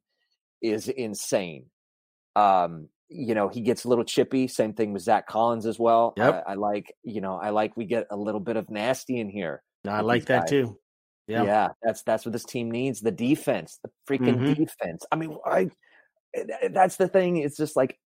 [0.64, 1.66] is insane
[2.36, 6.14] um you know he gets a little chippy same thing with zach collins as well
[6.16, 6.44] Yep.
[6.46, 9.28] I, I like you know i like we get a little bit of nasty in
[9.28, 10.50] here I like that guys.
[10.50, 10.78] too.
[11.28, 11.44] yeah.
[11.44, 11.68] Yeah.
[11.82, 14.56] that's that's what this team needs the defense the freaking Mhm.
[14.56, 15.68] defense i mean i
[16.70, 17.98] that's the thing it's just like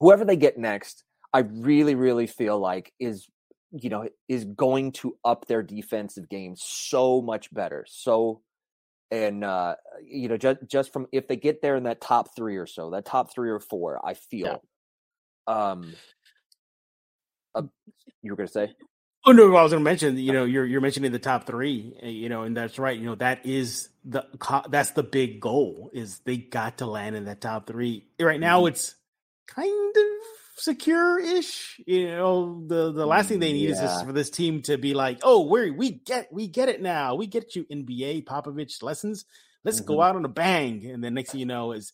[0.00, 3.28] whoever they get next i really really feel like is
[3.72, 8.40] you know is going to up their defensive game so much better so
[9.10, 12.56] and uh, you know, just just from if they get there in that top three
[12.56, 14.62] or so, that top three or four, I feel.
[15.46, 15.94] Um,
[17.54, 17.62] uh,
[18.22, 18.74] you were gonna say?
[19.24, 20.16] Oh no, I was to mention.
[20.18, 21.96] You know, you're you're mentioning the top three.
[22.02, 22.96] eh, You know, and that's right.
[22.98, 24.24] You know, that is the
[24.68, 25.90] that's the big goal.
[25.92, 28.06] Is they got to land in that top three.
[28.20, 28.94] Right now, it's
[29.48, 30.04] kind of
[30.56, 31.80] secure-ish.
[31.86, 35.20] You know, the the last thing they need is for this team to be like,
[35.22, 37.14] oh, we we get we get it now.
[37.14, 39.24] We get you NBA Popovich lessons.
[39.64, 40.04] Let's go Mhm.
[40.08, 40.86] out on a bang.
[40.86, 41.92] And then next thing you know is.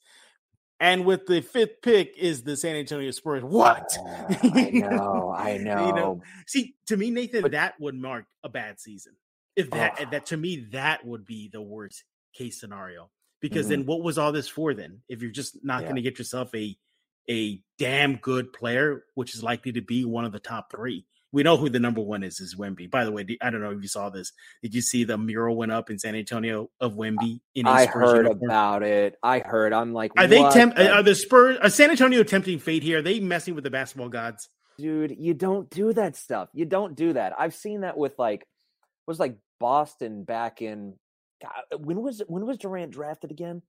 [0.81, 3.44] And with the fifth pick is the San Antonio Spurs.
[3.44, 3.96] What?
[4.01, 5.87] Ah, I know, I know.
[5.87, 9.12] You know, See, to me, Nathan, But- that would mark a bad season.
[9.55, 10.11] If that, Ugh.
[10.11, 12.03] that to me, that would be the worst
[12.35, 13.11] case scenario.
[13.40, 13.70] Because Mhm.
[13.70, 14.75] then, what was all this for?
[14.75, 15.87] Then, if you're just not Yeah.
[15.88, 16.77] going to get yourself a
[17.31, 21.07] a damn good player, which is likely to be one of the top three.
[21.35, 22.41] We know who the number one is.
[22.41, 22.91] Is Wemby.
[22.91, 24.33] By the way, I don't know if you saw this.
[24.63, 28.27] Did you see the mural went up in San Antonio of Wemby in I heard
[28.27, 28.45] uniform?
[28.51, 29.17] about it.
[29.23, 29.73] I heard.
[29.73, 30.79] I'm like, Are they what tempt?
[30.79, 31.57] Uh, the- Are the Spurs?
[31.63, 32.99] Are San Antonio tempting fate here?
[32.99, 34.49] Are they messing with the basketball gods?
[34.79, 35.15] dude?
[35.19, 36.49] You don't do that stuff.
[36.53, 37.33] You don't do that.
[37.39, 38.47] I've seen that with like,
[39.07, 40.95] was like Boston back in.
[41.43, 43.63] God, when was when was Durant drafted again?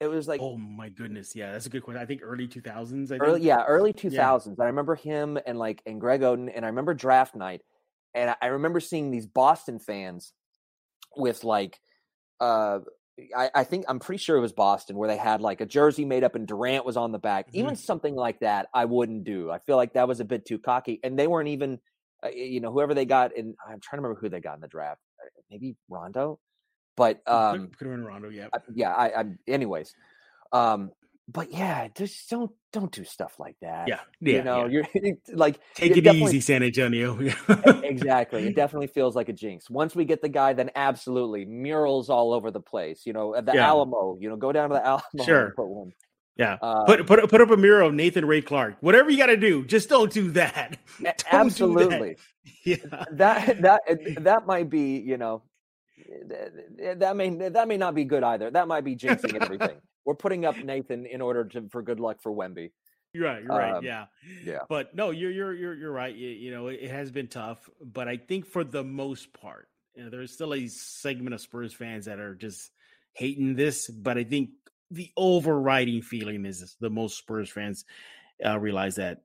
[0.00, 2.00] It was like Oh my goodness, yeah, that's a good question.
[2.00, 3.10] I think early two thousands.
[3.10, 3.28] I think.
[3.28, 4.60] early, yeah, early two thousands.
[4.60, 7.62] I remember him and like and Greg Oden, and I remember draft night,
[8.14, 10.32] and I- remember seeing these Boston fans
[11.16, 11.80] with like,
[12.40, 12.78] uh,
[13.36, 16.04] I, I think I'm pretty sure it was Boston where they had like a jersey
[16.04, 17.48] made up and Durant was on the back.
[17.52, 19.50] Even something like that, I wouldn't do.
[19.50, 21.80] I feel like that was a bit too cocky, and they weren't even,
[22.24, 23.56] uh, you know, whoever they got in.
[23.66, 25.00] I'm trying to remember who they got in the draft.
[25.20, 26.38] uh, Maybe Rondo,
[26.98, 28.28] but um, could, have been Rondo.
[28.28, 29.94] Yeah, I- yeah i i anyways
[30.52, 30.90] um
[31.30, 34.32] but yeah just don't don't do stuff like that yeah, yeah.
[34.36, 34.82] you know yeah.
[34.94, 37.18] you're like Take it it easy, San Antonio.
[37.82, 42.10] exactly it definitely feels like a jinx once we get the guy then absolutely murals
[42.10, 43.68] all over the place you know at the Yeah.
[43.68, 45.52] alamo you know go down to the alamo Sure.
[45.56, 45.92] put one
[46.36, 46.56] yeah.
[46.62, 48.76] uh, Put put put up a mural of Nathan Ray Clark.
[48.80, 50.78] Whatever you got to do, just don't do that.
[50.78, 51.24] Don't do that.
[51.32, 52.16] absolutely
[52.64, 52.76] Yeah.
[53.10, 53.80] that that
[54.20, 55.42] that might be you know
[56.96, 60.44] that may that may not be good either that might be jinxing everything we're putting
[60.44, 62.70] up nathan in order to for good luck for wemby
[63.12, 63.42] You're right.
[63.42, 63.76] You're right.
[63.76, 64.06] Um, Yeah.
[64.44, 64.58] yeah.
[64.68, 66.14] But no, you're you're you're you're right.
[66.14, 70.04] You, you know, it, has been tough, but I think for the most part, you
[70.04, 72.70] know, there's still a segment of Spurs fans that are just
[73.14, 73.88] hating this.
[73.88, 74.50] But I think
[74.90, 77.84] the overriding feeling is the most Spurs fans
[78.44, 79.22] uh, realize that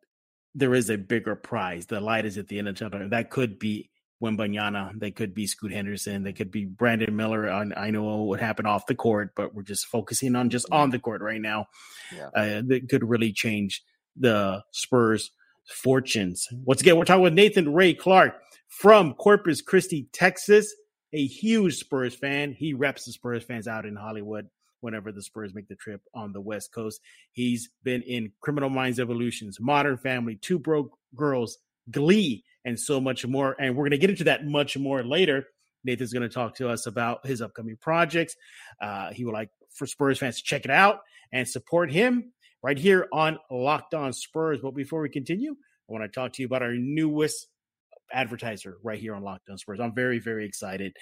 [0.55, 1.85] there is a bigger prize.
[1.85, 3.09] The light is at the end of the tunnel.
[3.09, 3.89] That could be
[4.23, 4.99] Wembanyama.
[4.99, 6.23] They could be Scoot Henderson.
[6.23, 7.49] They could be Brandon Miller.
[7.49, 10.89] On I know what happened off the court, but we're just focusing on just on
[10.89, 11.67] the court right now.
[12.15, 12.27] Yeah.
[12.33, 13.83] Uh, that could really change
[14.15, 15.31] the Spurs'
[15.67, 16.47] fortunes.
[16.63, 18.36] Once again, we're talking with Nathan Ray Clark
[18.67, 20.73] from Corpus Christi, Texas.
[21.15, 22.53] A huge Spurs fan.
[22.53, 24.49] He reps the Spurs fans out in Hollywood
[24.81, 27.01] whenever the Spurs make the trip on the West Coast.
[27.33, 31.59] He's been in Criminal Minds Evolutions, Modern Family, Two Broke Girls,
[31.91, 33.56] Glee, and so much more.
[33.60, 35.45] And we're going to get into that much more later.
[35.84, 38.36] Nathan's going to talk to us about his upcoming projects.
[38.82, 42.78] Uh, he would like for Spurs fans to check it out and support him right
[42.78, 44.60] here on Locked On Spurs.
[44.62, 47.47] But before we continue, I want to talk to you about our newest
[48.12, 49.80] advertiser right here on Locked On Spurs.
[49.80, 50.95] I'm very, very excited.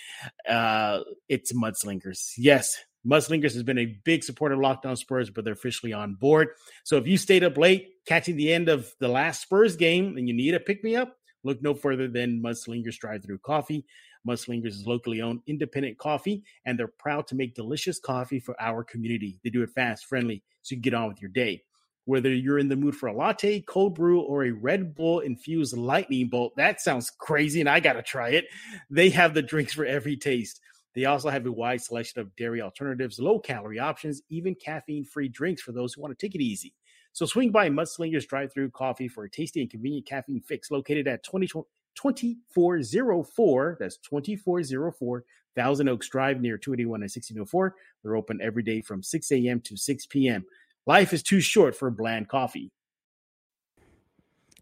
[0.47, 2.33] Uh, it's Mudslingers.
[2.37, 6.15] Yes, Mudslingers has been a big supporter of Locked On Spurs, but they're officially on
[6.15, 6.49] board.
[6.83, 10.27] So if you stayed up late catching the end of the last Spurs game and
[10.27, 13.85] you need a pick me up, look no further than Mudslingers Drive Through Coffee.
[14.27, 18.83] Mudslingers is locally owned independent coffee, and they're proud to make delicious coffee for our
[18.83, 19.39] community.
[19.43, 21.63] They do it fast, friendly, so you can get on with your day.
[22.05, 25.77] Whether you're in the mood for a latte, cold brew, or a Red Bull infused
[25.77, 28.45] lightning bolt, that sounds crazy, and I got to try it.
[28.89, 30.61] They have the drinks for every taste.
[30.93, 35.29] They also have a wide selection of dairy alternatives, low calorie options, even caffeine free
[35.29, 36.73] drinks for those who want to take it easy.
[37.13, 41.07] So swing by Mudslingers Drive Through Coffee for a tasty and convenient caffeine fix located
[41.07, 41.47] at 20,
[41.95, 43.77] 2404.
[43.79, 47.75] That's 2404 Thousand Oaks Drive near 281 and 1604.
[48.03, 49.59] They're open every day from 6 a.m.
[49.61, 50.45] to 6 p.m.
[50.85, 52.71] Life is too short for bland coffee.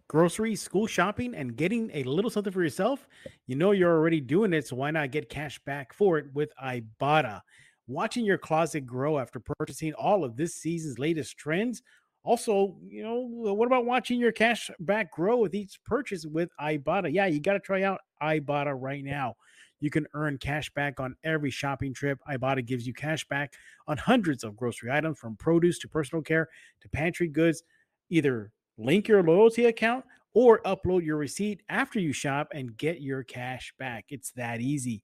[0.07, 3.07] Groceries, school shopping, and getting a little something for yourself?
[3.45, 6.51] You know you're already doing it, so why not get cash back for it with
[6.61, 7.41] Ibotta?
[7.87, 11.83] Watching your closet grow after purchasing all of this season's latest trends.
[12.23, 17.11] Also, you know, what about watching your cash back grow with each purchase with Ibotta?
[17.13, 19.35] Yeah, you got to try out Ibotta right now.
[19.79, 22.19] You can earn cash back on every shopping trip.
[22.29, 23.53] Ibotta gives you cash back
[23.87, 26.49] on hundreds of grocery items from produce to personal care
[26.81, 27.63] to pantry goods.
[28.09, 30.03] Either link your loyalty account
[30.33, 34.05] or upload your receipt after you shop and get your cash back.
[34.09, 35.01] It's that easy.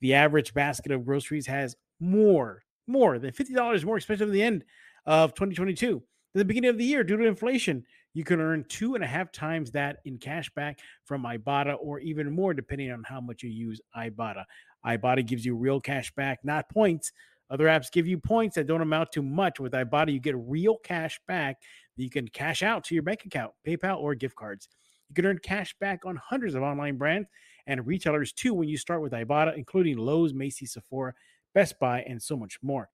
[0.00, 4.64] The average basket of groceries has more, more than $50 more expensive at the end
[5.06, 6.02] of 2022.
[6.38, 9.06] At the beginning of the year, due to inflation, you can earn two and a
[9.08, 13.42] half times that in cash back from Ibotta or even more, depending on how much
[13.42, 14.44] you use Ibotta.
[14.86, 17.10] Ibotta gives you real cash back, not points.
[17.50, 19.58] Other apps give you points that don't amount to much.
[19.58, 21.56] With Ibotta, you get real cash back
[21.96, 24.68] that you can cash out to your bank account, PayPal, or gift cards.
[25.08, 27.26] You can earn cash back on hundreds of online brands
[27.66, 31.14] and retailers too when you start with Ibotta, including Lowe's, Macy's, Sephora,
[31.52, 32.90] Best Buy, and so much more.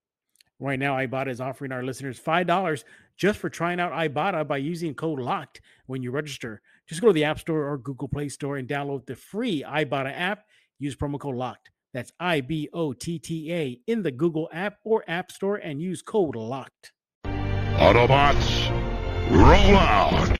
[0.60, 2.84] Right now, Ibotta is offering our listeners $5
[3.16, 6.62] just for trying out Ibotta by using code LOCKED when you register.
[6.88, 10.12] Just go to the App Store or Google Play Store and download the free Ibotta
[10.16, 10.44] app.
[10.78, 11.70] Use promo code LOCKED.
[11.92, 15.80] That's I B O T T A in the Google app or App Store and
[15.80, 16.90] use code LOCKED.
[17.24, 18.70] Autobots,
[19.30, 20.38] roll out.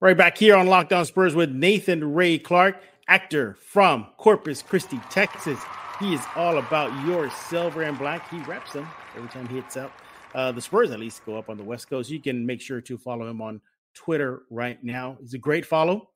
[0.00, 5.00] Right back here on Locked On Spurs with Nathan Ray Clark, actor from Corpus Christi,
[5.10, 5.58] Texas.
[5.98, 8.30] He is all about your silver and black.
[8.30, 9.92] He reps them every time he hits up.
[10.34, 12.10] Uh, the Spurs at least go up on the West Coast.
[12.10, 13.60] You can make sure to follow him on
[13.94, 15.16] Twitter right now.
[15.20, 16.10] He's a great follow.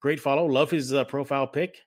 [0.00, 0.46] Great follow.
[0.46, 1.78] Love his uh, profile pic.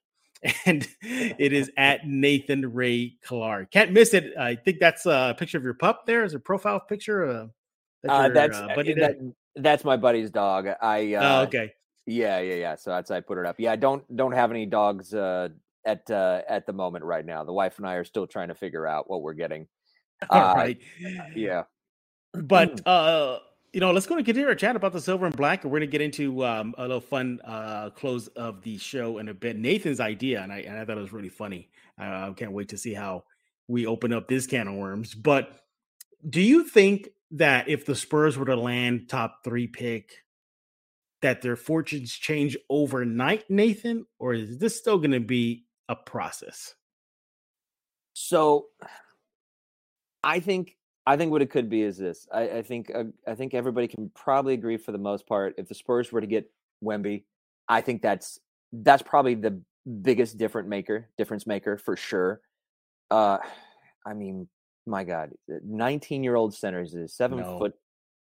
[0.67, 3.71] And it is at Nathan Ray Clark.
[3.71, 4.37] Can't miss it.
[4.39, 7.25] I think that's a picture of your pup there as a profile picture.
[7.25, 7.47] Uh,
[8.03, 10.67] that's uh, that's, uh, that, that's my buddy's dog.
[10.79, 11.73] I oh, uh, okay.
[12.05, 12.75] Yeah, yeah, yeah.
[12.75, 13.55] So that's I put it up.
[13.57, 15.49] Yeah, I don't don't have any dogs uh,
[15.85, 17.43] at uh, at the moment right now.
[17.43, 19.67] The wife and I are still trying to figure out what we're getting.
[20.29, 20.79] All right.
[21.35, 21.63] Yeah.
[22.33, 23.39] But uh
[23.73, 25.79] you know, let's go and continue our chat about the silver and black, and we're
[25.79, 29.57] gonna get into um, a little fun uh, close of the show in a bit.
[29.57, 31.69] Nathan's idea, and I and I thought it was really funny.
[31.97, 33.25] I can't wait to see how
[33.67, 35.13] we open up this can of worms.
[35.13, 35.61] But
[36.27, 40.23] do you think that if the Spurs were to land top three pick,
[41.21, 46.75] that their fortunes change overnight, Nathan, or is this still going to be a process?
[48.13, 48.67] So,
[50.23, 50.75] I think
[51.05, 52.27] I think what it could be is this.
[52.33, 55.55] I, I think uh, I think everybody can probably agree for the most part.
[55.57, 56.51] If the Spurs were to get
[56.83, 57.23] Wemby,
[57.69, 58.39] I think that's
[58.73, 59.61] that's probably the
[60.01, 62.41] biggest different maker, difference maker for sure.
[63.09, 63.37] Uh,
[64.05, 64.47] I mean,
[64.85, 67.57] my God, 19 year old centers is seven no.
[67.57, 67.73] foot,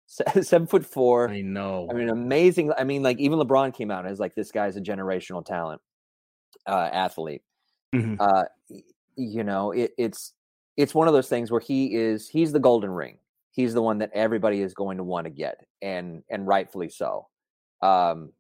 [0.45, 1.29] seven foot four.
[1.29, 1.89] I know.
[1.91, 2.73] I mean, amazing.
[2.77, 5.81] I mean, like even LeBron came out as like this guy's a generational talent,
[6.69, 7.43] uh, athlete.
[7.95, 8.15] Mm-hmm.
[8.21, 8.45] Uh,
[9.17, 10.33] you know, it, it's
[10.77, 13.19] it's one of those things where he is he's the golden ring.
[13.51, 17.29] He's the one that everybody is going to want to get, and and rightfully so.
[17.83, 18.33] Um,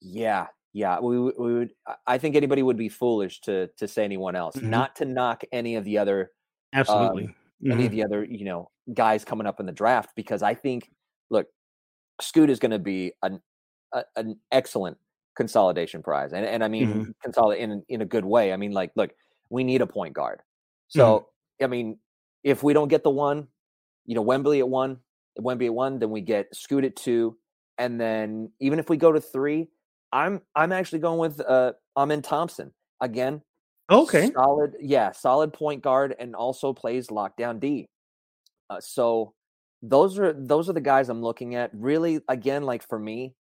[0.00, 1.70] yeah, yeah, we, we would.
[2.06, 4.56] I think anybody would be foolish to to say anyone else.
[4.56, 4.70] Mm-hmm.
[4.70, 6.30] Not to knock any of the other
[6.72, 7.72] absolutely um, mm-hmm.
[7.72, 10.90] any of the other you know guys coming up in the draft because I think
[11.28, 11.46] look,
[12.20, 13.40] Scoot is going to be an
[13.92, 14.96] a, an excellent
[15.36, 17.10] consolidation prize, and and I mean mm-hmm.
[17.22, 18.52] consolidate in in a good way.
[18.52, 19.10] I mean like look,
[19.48, 20.40] we need a point guard,
[20.88, 21.26] so mm-hmm.
[21.62, 21.98] I mean
[22.42, 23.48] if we don't get the one,
[24.06, 24.98] you know Wemby at one,
[25.38, 27.36] Wemby at one, then we get Scoot at two,
[27.78, 29.68] and then even if we go to three,
[30.12, 33.42] I'm I'm actually going with uh Amen Thompson again.
[33.90, 34.30] Okay.
[34.32, 37.88] Solid, yeah, solid point guard and also plays lockdown D.
[38.68, 39.34] Uh, so
[39.82, 41.70] those are those are the guys I'm looking at.
[41.74, 43.34] Really, again, like for me,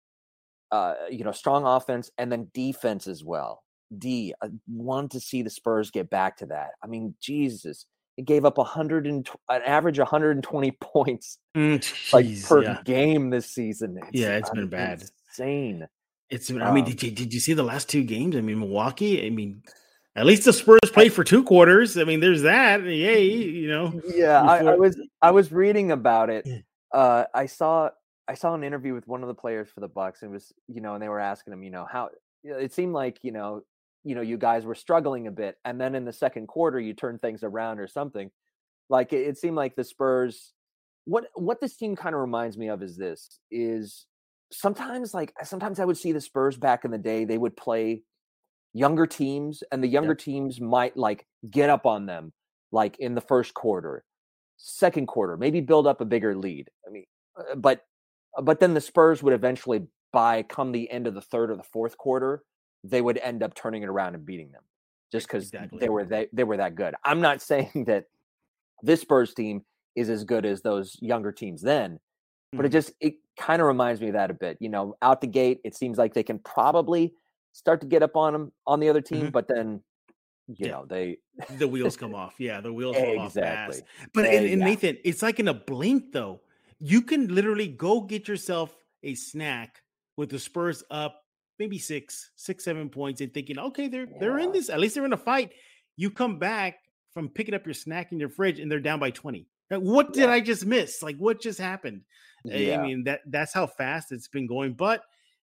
[0.70, 3.62] uh, you know, strong offense and then defense as well.
[3.96, 4.34] D.
[4.42, 6.70] I want to see the Spurs get back to that.
[6.82, 7.84] I mean, Jesus,
[8.18, 12.80] it gave up 100 and an average 120 points mm, like per yeah.
[12.84, 13.96] game this season.
[13.96, 15.04] It's, yeah, it's been bad.
[15.28, 15.86] Insane.
[16.28, 16.50] It's.
[16.50, 18.36] I mean, um, did you did you see the last two games?
[18.36, 19.24] I mean, Milwaukee.
[19.24, 19.62] I mean,
[20.16, 21.96] at least the Spurs played for two quarters.
[21.96, 22.82] I mean, there's that.
[22.82, 24.02] Yay, you know.
[24.12, 26.46] Yeah, I, I, was I was reading about it.
[26.92, 27.90] Uh, I saw
[28.26, 30.52] I saw an interview with one of the players for the Bucks, and it was
[30.66, 32.10] you know, and they were asking him, you know, how
[32.42, 33.62] it seemed like you know,
[34.04, 36.94] you know, you guys were struggling a bit, and then in the second quarter, you
[36.94, 38.30] turned things around or something.
[38.88, 40.52] Like it, it seemed like the Spurs.
[41.04, 44.06] What what this team kind of reminds me of is this is
[44.52, 47.24] sometimes like sometimes I would see the Spurs back in the day.
[47.24, 48.02] They would play
[48.72, 50.18] younger teams and the younger yep.
[50.18, 52.32] teams might like get up on them
[52.70, 54.04] like in the first quarter
[54.56, 57.04] second quarter maybe build up a bigger lead i mean
[57.38, 57.84] uh, but
[58.42, 61.62] but then the spurs would eventually by come the end of the third or the
[61.62, 62.42] fourth quarter
[62.84, 64.62] they would end up turning it around and beating them
[65.10, 65.78] just because exactly.
[65.78, 68.04] they were they, they were that good i'm not saying that
[68.82, 69.62] this spurs team
[69.96, 72.56] is as good as those younger teams then mm-hmm.
[72.56, 72.74] but it mm-hmm.
[72.74, 75.60] just it kind of reminds me of that a bit you know out the gate
[75.64, 77.12] it seems like they can probably
[77.58, 79.30] start to get up on them on the other team, mm-hmm.
[79.30, 79.80] but then
[80.46, 80.70] you yeah.
[80.70, 81.18] know they
[81.56, 82.34] the wheels come off.
[82.38, 83.80] Yeah, the wheels come exactly.
[83.80, 86.40] off But and, and Nathan, it's like in a blink though.
[86.80, 89.82] You can literally go get yourself a snack
[90.16, 91.24] with the Spurs up
[91.58, 94.16] maybe six, six, seven points, and thinking, okay, they're yeah.
[94.20, 94.70] they're in this.
[94.70, 95.52] At least they're in a fight.
[95.96, 96.76] You come back
[97.12, 99.46] from picking up your snack in your fridge and they're down by 20.
[99.70, 100.30] Like, what did Yeah.
[100.32, 101.02] I just miss?
[101.02, 102.02] Like, what just happened?
[102.50, 102.80] I- Yeah.
[102.80, 104.74] I mean, that that's how fast it's been going.
[104.74, 105.02] But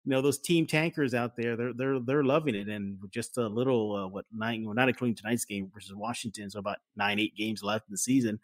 [0.04, 2.68] you know, those team tankers out there, they're they're they're loving it.
[2.70, 6.60] And just a little uh, what nine, well, not including tonight's game versus Washington, so
[6.60, 8.40] about nine, eight games left in the season.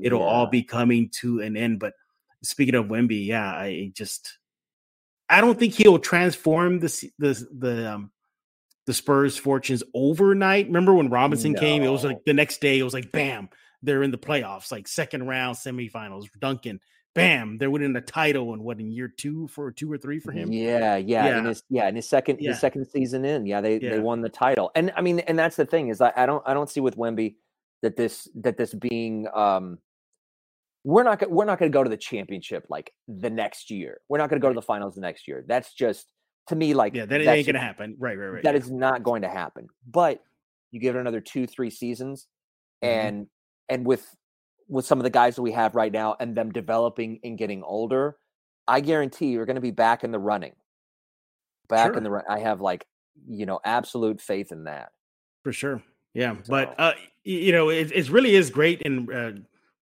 [0.00, 1.80] It'll all be coming to an end.
[1.80, 1.92] But
[2.42, 4.38] speaking of Wemby, yeah, I just
[5.32, 8.10] I don't think he'll transform the the the um
[8.86, 10.66] the Spurs fortunes overnight.
[10.66, 11.82] Remember when Robinson came?
[11.82, 12.78] It was like the next day.
[12.78, 13.48] It was like bam,
[13.82, 16.26] they're in the playoffs, like second round semifinals.
[16.40, 16.80] Duncan,
[17.14, 18.52] bam, they're winning the title.
[18.52, 20.52] And what in year two for two or three for him?
[20.52, 21.48] Yeah, yeah, in Yeah.
[21.48, 22.50] his yeah, in his second Yeah.
[22.50, 23.90] his second season in, yeah, they Yeah.
[23.90, 24.70] they won the title.
[24.74, 26.96] And I mean, and that's the thing is I, I don't I don't see with
[26.96, 27.36] Wemby
[27.82, 29.78] that this that this being um
[30.84, 34.00] we're not we're not going to go to the championship like the next year.
[34.08, 35.44] We're not going to go to the finals the next year.
[35.46, 36.06] That's just
[36.48, 37.96] to me like Yeah, that ain't gonna happen.
[37.98, 38.42] Right, right, right.
[38.42, 38.60] that yeah.
[38.60, 39.68] is not going to happen.
[39.88, 40.22] But
[40.72, 42.26] you give it another two, three seasons,
[42.82, 42.88] Mhm.
[42.88, 43.26] and
[43.68, 44.04] and with
[44.68, 47.62] with some of the guys that we have right now, and them developing and getting
[47.62, 48.16] older,
[48.66, 50.54] I guarantee you're going to be back in the running.
[51.68, 51.96] Back Sure.
[51.98, 52.24] in the run.
[52.28, 52.86] I have like
[53.28, 54.90] you know absolute faith in that.
[55.44, 55.82] for sure.
[56.14, 56.92] Yeah, but uh,
[57.24, 59.32] you know, it, it really is great and uh,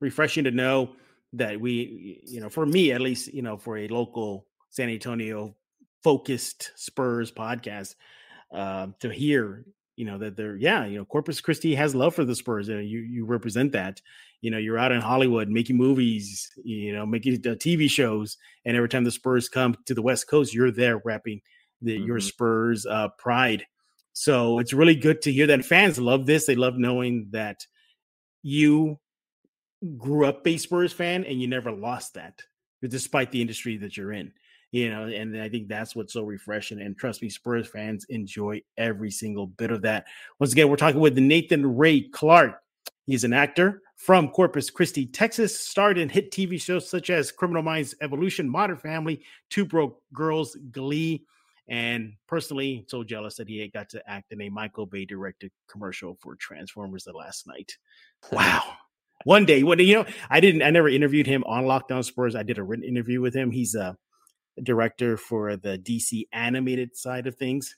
[0.01, 0.95] refreshing to know
[1.33, 5.55] that we, you know, for me at least, you know, for a local San Antonio
[6.03, 7.95] focused Spurs podcast,
[8.53, 9.65] uh, to hear,
[9.97, 12.89] you know, that they're, yeah, you know, Corpus Christi has love for the Spurs, and
[12.89, 14.01] you you represent that.
[14.41, 18.77] You know, you're out in Hollywood making movies, you know, making uh, TV shows, and
[18.77, 21.41] every time the Spurs come to the West Coast, you're there rapping
[21.83, 22.23] the your Mhm.
[22.23, 23.67] Spurs uh, pride.
[24.13, 26.47] So it's really good to hear that fans love this.
[26.47, 27.67] They love knowing that
[28.43, 28.99] you
[29.97, 32.43] grew up a Spurs fan and you never lost that,
[32.83, 34.33] despite the industry that you're in.
[34.73, 36.81] You know, and I think that's what's so refreshing.
[36.81, 40.07] And trust me, Spurs fans enjoy every single bit of that.
[40.39, 42.63] Once again, we're talking with Nathan Ray Clark.
[43.07, 47.63] He's an actor from Corpus Christi, Texas, starred in hit TV shows such as Criminal
[47.63, 51.25] Minds Evolution, Modern Family, Two Broke Girls, Glee,
[51.69, 56.17] and personally, so jealous that he got to act in a Michael Bay directed commercial
[56.21, 57.77] for Transformers The Last Knight.
[58.33, 58.75] Wow.
[59.25, 62.03] One day, one day, you know, I didn't, I never interviewed him on Locked On
[62.03, 62.35] Spurs.
[62.35, 63.51] I did a written interview with him.
[63.51, 63.97] He's a
[64.63, 67.77] director for the DC animated side of things,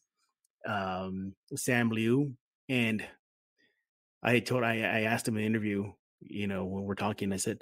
[0.66, 2.34] um, Sam Liu.
[2.68, 3.04] And
[4.22, 7.58] I told, I, I asked him an interview, you know, when we're talking, I said,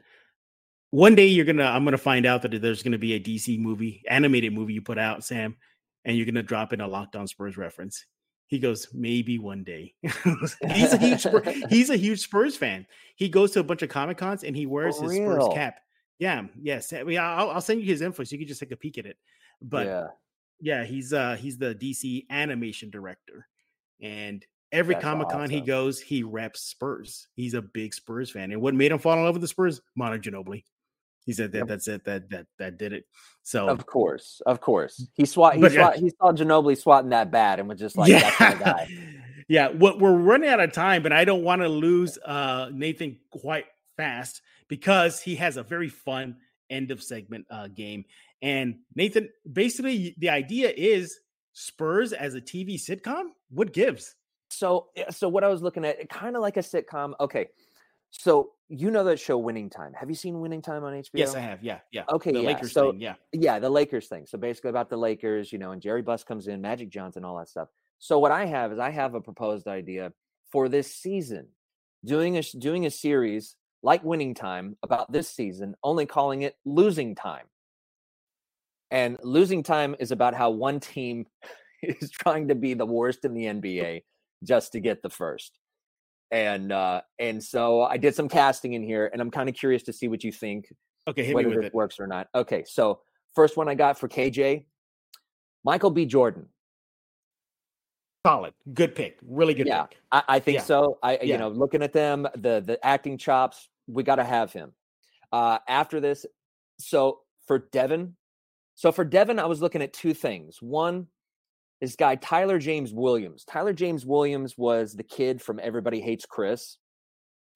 [0.90, 4.02] one day you're gonna, I'm gonna find out that there's gonna be a DC movie,
[4.08, 5.56] animated movie you put out, Sam,
[6.04, 8.04] and you're gonna drop in a Locked On Spurs reference.
[8.50, 9.94] He goes, maybe one day.
[10.02, 11.24] he's a huge,
[11.70, 12.84] he's a huge Spurs fan.
[13.14, 15.78] He goes to a bunch of comic cons and he wears For his Spurs cap.
[16.18, 16.92] Yeah, yes.
[16.92, 18.98] I mean, I'll, I'll send you his info so you can just take a peek
[18.98, 19.16] at it.
[19.62, 20.06] But yeah,
[20.60, 23.46] yeah, he's uh he's the DC animation director,
[24.00, 27.28] and every Comic Con he goes, he reps Spurs.
[27.36, 29.80] He's a big Spurs fan, and what made him fall in love with the Spurs?
[29.94, 30.64] Manu Ginobili.
[31.26, 31.68] He said that Yep.
[31.68, 33.04] that's it that that that did it.
[33.42, 35.06] So of course, of course.
[35.14, 35.54] He swat.
[35.54, 35.94] He, But yeah.
[35.96, 38.88] he saw Ginobili swatting that bat and was just like, "That's my guy."
[39.48, 39.68] yeah.
[39.68, 43.66] What we're running out of time, but I don't want to lose uh Nathan quite
[43.96, 46.36] fast because he has a very fun
[46.70, 48.04] end of segment uh game.
[48.42, 51.18] And Nathan, basically the idea is
[51.52, 53.24] Spurs as a TV sitcom.
[53.50, 54.14] What gives?
[54.48, 57.12] So, so what I was looking at, kind of like a sitcom.
[57.20, 57.48] Okay,
[58.10, 59.92] so you know that show Winning Time.
[59.94, 61.08] Have you seen Winning Time on HBO?
[61.14, 61.62] Yes, I have.
[61.62, 62.04] Yeah, yeah.
[62.10, 63.00] Okay, the yeah, Lakers so- thing.
[63.00, 64.26] Yeah, Yeah, the Lakers thing.
[64.26, 67.36] So basically about the Lakers, you know, and Jerry Buss comes in, Magic Johnson, all
[67.38, 67.68] that stuff.
[67.98, 70.12] So what I have is I have a proposed idea
[70.50, 71.48] for this season,
[72.04, 77.14] doing a doing a series like Winning Time about this season, only calling it Losing
[77.14, 77.46] Time.
[78.90, 81.26] And Losing Time is about how one team
[81.82, 84.02] is trying to be the worst in the NBA
[84.42, 85.59] just to get the first.
[86.32, 89.82] And uh and so I did some casting in here and I'm kind of curious
[89.84, 90.72] to see what you think
[91.08, 91.24] okay.
[91.24, 91.74] Hit me whether it.
[91.74, 92.28] works or not.
[92.34, 93.00] Okay, so
[93.34, 94.64] first one I got for KJ,
[95.64, 96.06] Michael B.
[96.06, 96.46] Jordan.
[98.26, 99.18] Solid, good pick.
[99.26, 99.98] Really good Yeah, pick.
[100.12, 100.64] I, I think Yeah.
[100.64, 100.98] so.
[101.02, 104.72] I you know looking at them, the the acting chops, we got to have him.
[105.32, 106.26] Uh, after this,
[106.78, 108.14] so for Devin,
[108.74, 110.60] so for Devin, I was looking at two things.
[110.60, 111.06] One,
[111.80, 113.44] this guy Tyler James Williams.
[113.44, 116.76] Tyler James Williams was the kid from Everybody Hates Chris.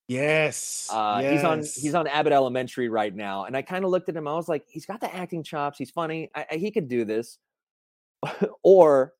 [0.08, 0.88] Yes.
[0.92, 1.74] Uh, He's on yes.
[1.74, 4.28] he's on Abbott Elementary right now, and I kind of looked at him.
[4.28, 5.78] I was like, he's got the acting chops.
[5.78, 6.30] He's funny.
[6.34, 7.38] I, I- he could do this.
[8.62, 9.12] or,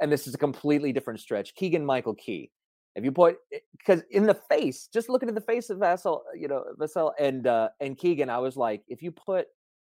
[0.00, 1.54] and this is a completely different stretch.
[1.54, 2.50] Keegan Michael Key.
[2.96, 3.38] If you put
[3.76, 7.44] because in the face, just looking at the face of Vassell, you know Vassell and
[7.46, 9.46] uh, and Keegan, I was like, if you put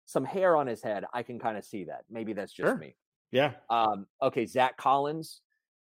[0.07, 2.05] some hair on his head, I can kind of see that.
[2.11, 2.77] Maybe that's just Sure.
[2.77, 2.97] me.
[3.33, 3.53] Yeah.
[3.71, 5.41] Um, okay, Zach Collins.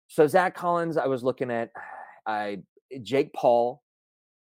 [0.08, 1.70] So Zach Collins, I was looking at
[2.26, 2.58] I
[3.02, 3.82] Jake Paul.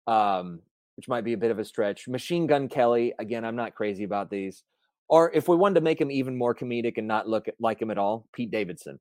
[0.07, 0.61] um,
[0.97, 2.09] which might be a bit of a stretch.
[2.09, 4.65] Machine Gun Kelly, again, I'm not crazy about these.
[5.09, 7.91] Or if we wanted to make him even more comedic and not look like him
[7.91, 8.99] at all, Pete Davidson.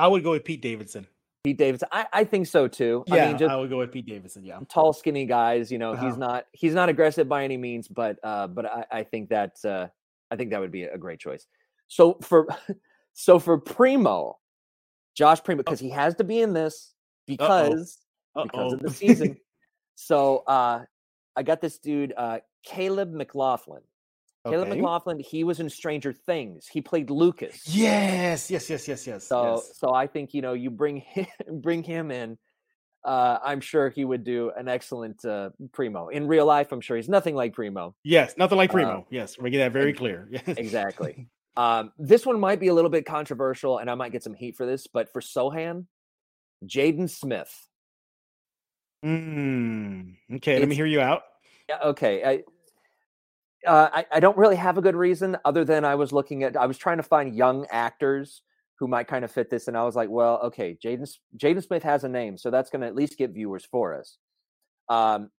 [0.00, 1.06] I would go with Pete Davidson.
[1.44, 3.04] Pete Davidson, I, I think so too.
[3.06, 4.44] Yeah, I mean, just I would go with Pete Davidson.
[4.44, 5.70] Yeah, tall, skinny guys.
[5.70, 6.06] You know, Uh-huh.
[6.06, 9.56] he's not he's not aggressive by any means, but uh, but I, I think that
[9.64, 9.86] uh,
[10.32, 11.46] I think that would be a great choice.
[11.88, 12.46] So for
[13.14, 14.38] so for Primo,
[15.16, 16.94] Josh Primo, because he has to be in this
[17.26, 17.98] because
[18.36, 19.36] because of the season.
[19.96, 20.84] so uh,
[21.34, 23.82] I got this dude, uh, Caleb McLaughlin.
[24.48, 26.66] Caleb McLaughlin, he was in Stranger Things.
[26.66, 27.62] He played Lucas.
[27.66, 29.26] Yes, yes, yes, yes, yes.
[29.26, 29.72] So yes.
[29.76, 31.26] so I think you know you bring him
[31.60, 32.38] bring him in.
[33.04, 36.72] Uh, I'm sure he would do an excellent uh, primo in real life.
[36.72, 37.94] I'm sure he's nothing like primo.
[38.04, 39.06] yes, nothing like uh, Primo.
[39.10, 40.28] yes, we get that very clear.
[40.30, 40.56] Yes.
[40.56, 41.28] Exactly.
[41.58, 44.56] Um, this one might be a little bit controversial, and I might get some heat
[44.56, 44.86] for this.
[44.86, 45.86] But for Sochan,
[46.64, 47.52] Jaden Smith.
[49.04, 51.22] Mm, okay, let me hear you out.
[51.68, 52.24] Yeah, okay.
[52.24, 56.44] I, uh, I I don't really have a good reason other than I was looking
[56.44, 58.42] at I was trying to find young actors
[58.78, 61.82] who might kind of fit this, and I was like, well, okay, Jaden Jaden Smith
[61.82, 64.16] has a name, so that's going to at least get viewers for us.
[64.88, 65.30] Um,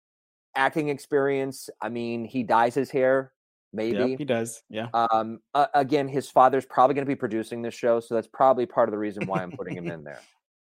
[0.56, 1.70] acting experience.
[1.80, 3.32] I mean, he dyes his hair,
[3.72, 4.10] maybe.
[4.10, 4.62] Yep, he does.
[4.68, 4.88] Yeah.
[4.92, 8.66] Um, uh, again, his father's probably going to be producing this show, so that's probably
[8.66, 10.20] part of the reason why I'm putting him in there.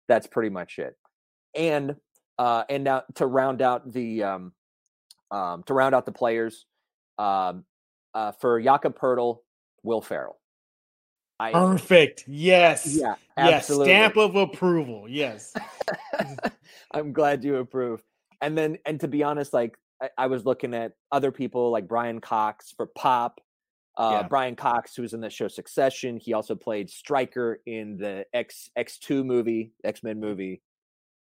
[0.07, 0.95] That's pretty much it.
[1.55, 1.95] And
[2.37, 4.53] uh, and now to round out the um,
[5.31, 6.65] um, to round out the players,
[7.17, 7.65] um,
[8.13, 9.39] uh, for Jakob Poeltl,
[9.83, 10.39] Will Ferrell.
[11.39, 12.23] I Perfect.
[12.27, 12.85] Yes.
[12.87, 13.53] yeah, Yes.
[13.53, 13.87] absolutely.
[13.87, 15.07] Stamp of approval.
[15.09, 15.53] Yes.
[16.91, 18.03] I'm glad you approve.
[18.41, 21.87] And then, and to be honest, like I, I was looking at other people like
[21.87, 23.39] Brian Cox for Pop.
[23.95, 24.27] Uh, Yeah.
[24.27, 28.69] Brian Cox, who was in the show Succession, he also played Stryker in the X
[28.75, 30.61] X two movie, X Men movie.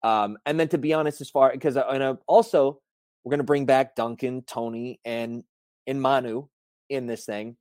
[0.04, 2.80] Um, and then, to be honest, as far because and uh, also
[3.24, 5.44] we're going to bring back Duncan, Tony, and
[5.86, 6.48] and Manu
[6.90, 7.58] in this thing.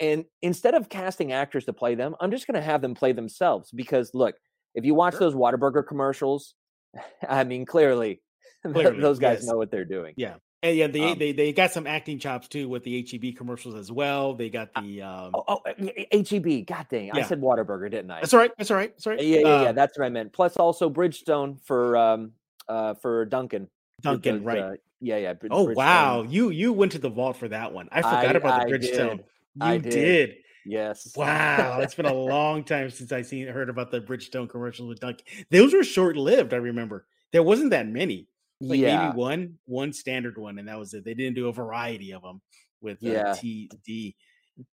[0.00, 3.12] And instead of casting actors to play them, I'm just going to have them play
[3.12, 4.34] themselves because look,
[4.74, 5.20] if you watch Sure.
[5.20, 6.54] those Whataburger commercials,
[7.28, 8.22] I mean, clearly,
[8.72, 9.46] Clearly, those guys yes.
[9.46, 10.14] know what they're doing.
[10.16, 10.36] Yeah.
[10.64, 13.74] And yeah, they, Um, they they got some acting chops too with the HEB commercials
[13.74, 14.32] as well.
[14.34, 16.66] They got the um Oh, oh uh, y- y- HEB.
[16.66, 18.20] God dang, I said Whataburger, didn't I?
[18.20, 18.50] that's all right.
[18.56, 18.90] That's all right.
[18.96, 19.22] That's all right.
[19.22, 19.68] Yeah, yeah, yeah.
[19.68, 20.32] Uh, That's what I meant.
[20.32, 22.32] Plus, also Bridgestone for um
[22.68, 23.68] uh for Duncan.
[24.00, 24.58] Duncan, because, right.
[24.58, 25.32] uh, yeah, yeah.
[25.34, 25.74] Brid- oh Bridgestone.
[25.76, 26.22] wow.
[26.22, 27.90] You you went to the vault for that one.
[27.92, 29.10] I forgot I- about the I Bridgestone.
[29.18, 29.24] did.
[29.56, 29.90] You I did.
[29.90, 30.34] did.
[30.66, 31.12] Yes.
[31.14, 34.98] Wow, it's been a long time since I seen heard about the Bridgestone commercials with
[35.00, 35.26] Duncan.
[35.50, 36.54] Those were short lived.
[36.54, 38.28] I remember there wasn't that many.
[38.60, 39.06] Like yeah.
[39.06, 41.04] maybe one, one standard one, and that was it.
[41.04, 42.40] They didn't do a variety of them
[42.80, 43.22] with uh, Yeah.
[43.34, 44.14] TD.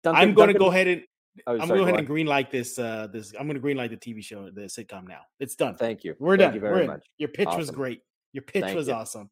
[0.04, 1.04] Duncan, I'm going to go ahead and
[1.46, 2.80] Oh, I'm sorry, going to go ahead and green light this.
[2.80, 5.20] Uh, this I'm going to green light the TV show, the sitcom now.
[5.40, 5.76] It's done.
[5.76, 6.16] Thank you.
[6.20, 6.56] We're Thank done.
[6.56, 6.88] you We're very in.
[6.88, 7.06] much.
[7.20, 8.02] Your pitch was great.
[8.34, 8.94] Your pitch Thank was you.
[8.94, 9.30] awesome.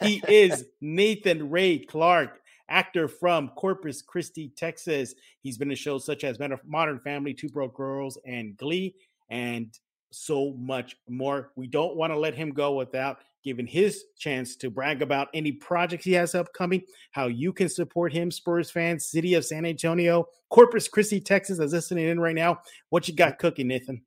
[0.00, 5.14] He is Nathan Ray Clark, actor from Corpus Christi, Texas.
[5.42, 8.94] He's been in shows such as Modern Family, Two Broke Girls, and Glee,
[9.30, 9.72] and
[10.10, 11.52] so much more.
[11.56, 15.52] We don't want to let him go without giving his chance to brag about any
[15.52, 20.26] projects he has upcoming, how you can support him, Spurs fans, City of San Antonio,
[20.50, 22.60] Corpus Christi, Texas, is listening in right now.
[22.90, 24.02] What you got cooking, Nathan?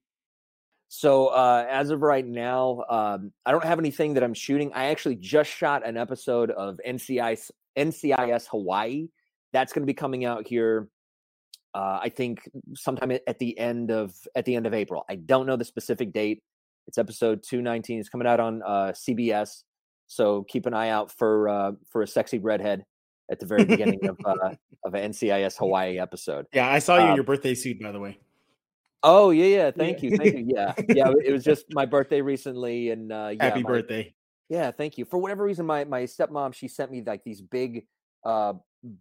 [0.88, 4.72] So uh, as of right now, um, I don't have anything that I'm shooting.
[4.74, 9.08] I actually just shot an episode of NCIS NCIS Hawaii.
[9.52, 10.88] That's going to be coming out here.
[11.74, 15.04] Uh, I think sometime at the end of at the end of April.
[15.10, 16.42] I don't know the specific date.
[16.88, 18.00] It's episode 219.
[18.00, 19.64] It's coming out on uh, CBS.
[20.08, 22.86] So keep an eye out for uh, for a sexy redhead
[23.32, 24.54] at the very beginning of uh,
[24.86, 26.46] of an NCIS Hawaii episode.
[26.54, 28.20] Yeah, I saw you in Um, your birthday suit, by the way.
[29.02, 29.72] Oh yeah, yeah.
[29.72, 30.10] Thank Yeah.
[30.12, 30.46] you, thank you.
[30.48, 31.12] Yeah, yeah.
[31.24, 34.14] It was just my birthday recently, and uh, yeah, Happy my- birthday.
[34.48, 35.06] Yeah, thank you.
[35.06, 37.88] For whatever reason, my my stepmom she sent me like these big
[38.24, 38.54] uh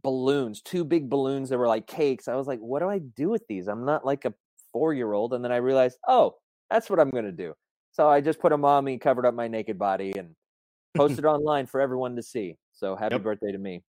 [0.03, 2.29] balloons, two big balloons that were like cakes.
[2.29, 3.69] I was like, what do I do with these?
[3.69, 4.33] I'm not like a
[4.73, 5.35] four year old.
[5.35, 6.37] And then I realized, oh,
[6.71, 7.53] that's what I'm gonna do.
[7.95, 10.35] So I just put a me, covered up my naked body, and
[10.97, 12.59] posted online for everyone to see.
[12.73, 13.23] So happy Yep.
[13.23, 13.85] birthday to me.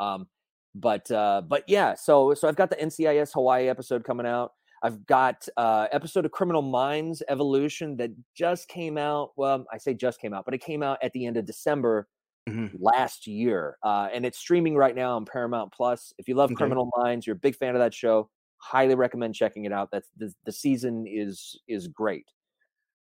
[0.00, 0.28] Um,
[0.74, 4.52] but uh, but yeah, so so I've got the NCIS Hawaii episode coming out.
[4.82, 9.30] I've got uh episode of Criminal Minds Evolution that just came out.
[9.36, 12.08] Well, I say just came out, but it came out at the end of December
[12.48, 12.76] Mhm.
[12.80, 13.76] last year.
[13.84, 16.12] Uh, and it's streaming right now on Paramount Plus.
[16.18, 16.56] If you love Okay.
[16.56, 18.30] Criminal Minds, you're a big fan of that show.
[18.58, 19.90] Highly recommend checking it out.
[19.92, 22.26] That's the, the season is is great.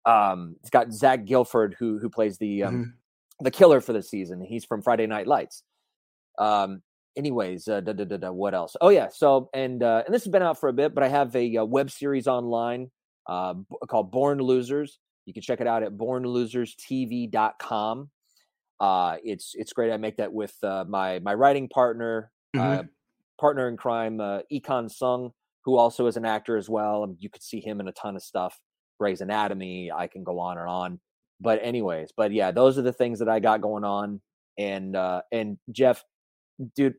[0.05, 2.93] Um, it's got Zach Gilford who who plays the um, Mhm.
[3.41, 4.41] the killer for the season.
[4.41, 5.63] He's from Friday Night Lights.
[6.37, 6.81] Um,
[7.17, 8.75] anyways, uh, da, da, da, what else?
[8.81, 11.07] Oh yeah, so and uh, and this has been out for a bit, but I
[11.09, 12.91] have a, uh web series online
[13.27, 13.55] uh,
[13.89, 14.99] called Born Losers.
[15.25, 18.09] You can check it out at bornloserstv.com.
[18.79, 19.91] Uh, it's it's great.
[19.91, 22.79] I make that with uh, my my writing partner, Mhm.
[22.79, 22.83] uh,
[23.39, 25.31] partner in crime, uh, Econ Sung,
[25.63, 27.03] who also is an actor as well.
[27.03, 28.59] And you could see him in a ton of stuff.
[28.99, 29.91] Grey's Anatomy.
[29.91, 30.99] I can go on and on.
[31.41, 34.21] But anyways, but yeah, those are the things that I got going on.
[34.57, 36.03] And uh, and Jeff,
[36.75, 36.95] dude,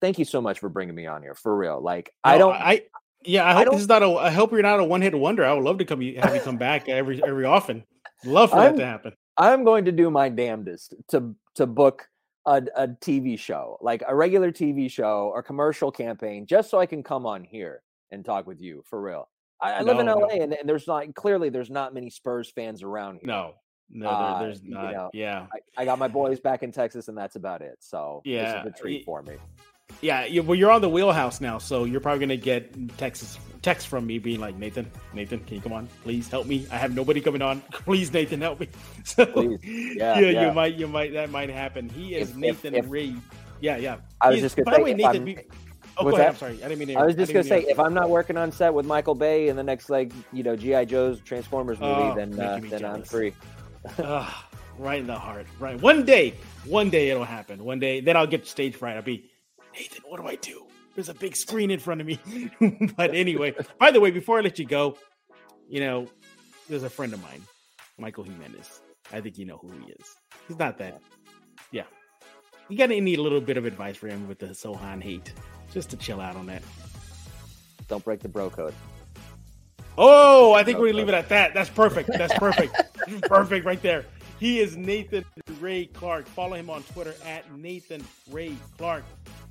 [0.00, 1.80] thank you so much for bringing me on here for real.
[1.80, 2.54] Like I don't.
[2.54, 2.82] I
[3.24, 3.44] yeah.
[3.44, 4.10] I I hope this is not a.
[4.10, 5.44] I hope you're not a one hit wonder.
[5.44, 7.84] I would love to come have you come back every every often.
[8.24, 9.12] Love for I'm- that to happen.
[9.36, 12.06] I'm going to do my damnedest to to book
[12.44, 16.84] a, a TV show, like a regular TV show or commercial campaign, just so I
[16.84, 19.29] can come on here and talk with you for real.
[19.62, 20.28] I, I live in LA, no.
[20.28, 23.26] and, and there's not clearly there's not many Spurs fans around here.
[23.26, 23.54] No,
[23.90, 24.92] no, Uh, there, there's you not.
[24.92, 27.76] know, yeah, I, I got my boys back in Texas, and that's about it.
[27.80, 29.34] So Yeah, this is a treat for me.
[30.00, 30.24] yeah.
[30.24, 34.06] You, well, you're on the wheelhouse now, so you're probably gonna get texts text from
[34.06, 35.86] me being like, Nathan, Nathan, can you come on?
[36.02, 36.66] Please help me.
[36.72, 37.60] I have nobody coming on.
[37.72, 38.68] Please, Nathan, help me.
[39.04, 39.58] So Please.
[39.62, 41.88] yeah, Yeah, you might, you might, that might happen.
[41.90, 43.14] He is If- if- Nathan if- Ray.
[43.60, 43.96] Yeah, yeah.
[44.22, 45.36] I was He just gonna by the way, Nathan.
[45.96, 46.34] Oh, What's go ahead.
[46.34, 46.34] that?
[46.34, 46.64] I'm sorry.
[46.64, 46.94] I didn't mean to.
[46.94, 49.56] I was just gonna say, if I'm not working on set with Michael Bay in
[49.56, 53.34] the next like you know GI Joe's Transformers movie, Oh, then uh, then I'm free.
[53.98, 54.34] Ugh,
[54.78, 55.46] right in the heart.
[55.58, 55.80] Right.
[55.80, 56.34] One day,
[56.64, 57.64] one day it'll happen.
[57.64, 58.96] One day, then I'll get stage fright.
[58.96, 59.30] I'll be,
[59.74, 60.66] Nathan, what do I do?
[60.94, 62.18] There's a big screen in front of me.
[62.96, 64.96] but anyway, by the way, before I let you go,
[65.68, 66.06] you know,
[66.68, 67.42] there's a friend of mine,
[67.98, 68.80] Michael Jimenez.
[69.12, 70.14] I think you know who he is.
[70.46, 71.00] He's not that.
[71.72, 71.84] Yeah.
[72.68, 75.32] You got to need a little bit of advice for him with the Sochan hate,
[75.72, 76.62] just to chill out on that.
[77.88, 78.74] Don't break the bro code.
[79.98, 81.52] Oh, I think we leave it at that.
[81.54, 82.08] That's perfect.
[82.08, 82.74] That's perfect.
[83.22, 84.04] perfect right there.
[84.38, 85.24] He is Nathan
[85.60, 86.26] Ray Clark.
[86.26, 89.04] Follow him on Twitter at Nathan Ray Clark.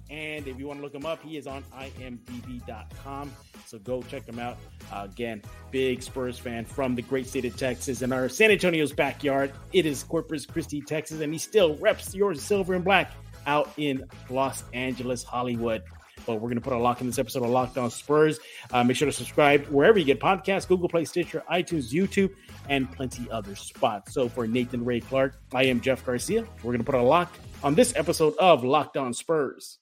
[0.09, 3.31] And if you want to look him up, he is on imdb.com.
[3.67, 4.57] So go check him out.
[4.91, 8.91] Uh, again, big Spurs fan from the great state of Texas and our San Antonio's
[8.91, 9.51] backyard.
[9.71, 13.11] It is Corpus Christi, Texas, and he still reps yours silver and black
[13.45, 15.83] out in Los Angeles, Hollywood.
[16.29, 18.39] But we're going to put a lock in this episode of Locked On Spurs.
[18.71, 22.35] Uh, make sure to subscribe wherever you get podcasts Google Play, Stitcher, iTunes, YouTube,
[22.69, 24.13] and plenty other spots.
[24.13, 26.45] So for Nathan Ray Clark, I am Jeff Garcia.
[26.61, 29.79] We're going to put a lock on this episode of Locked On Spurs.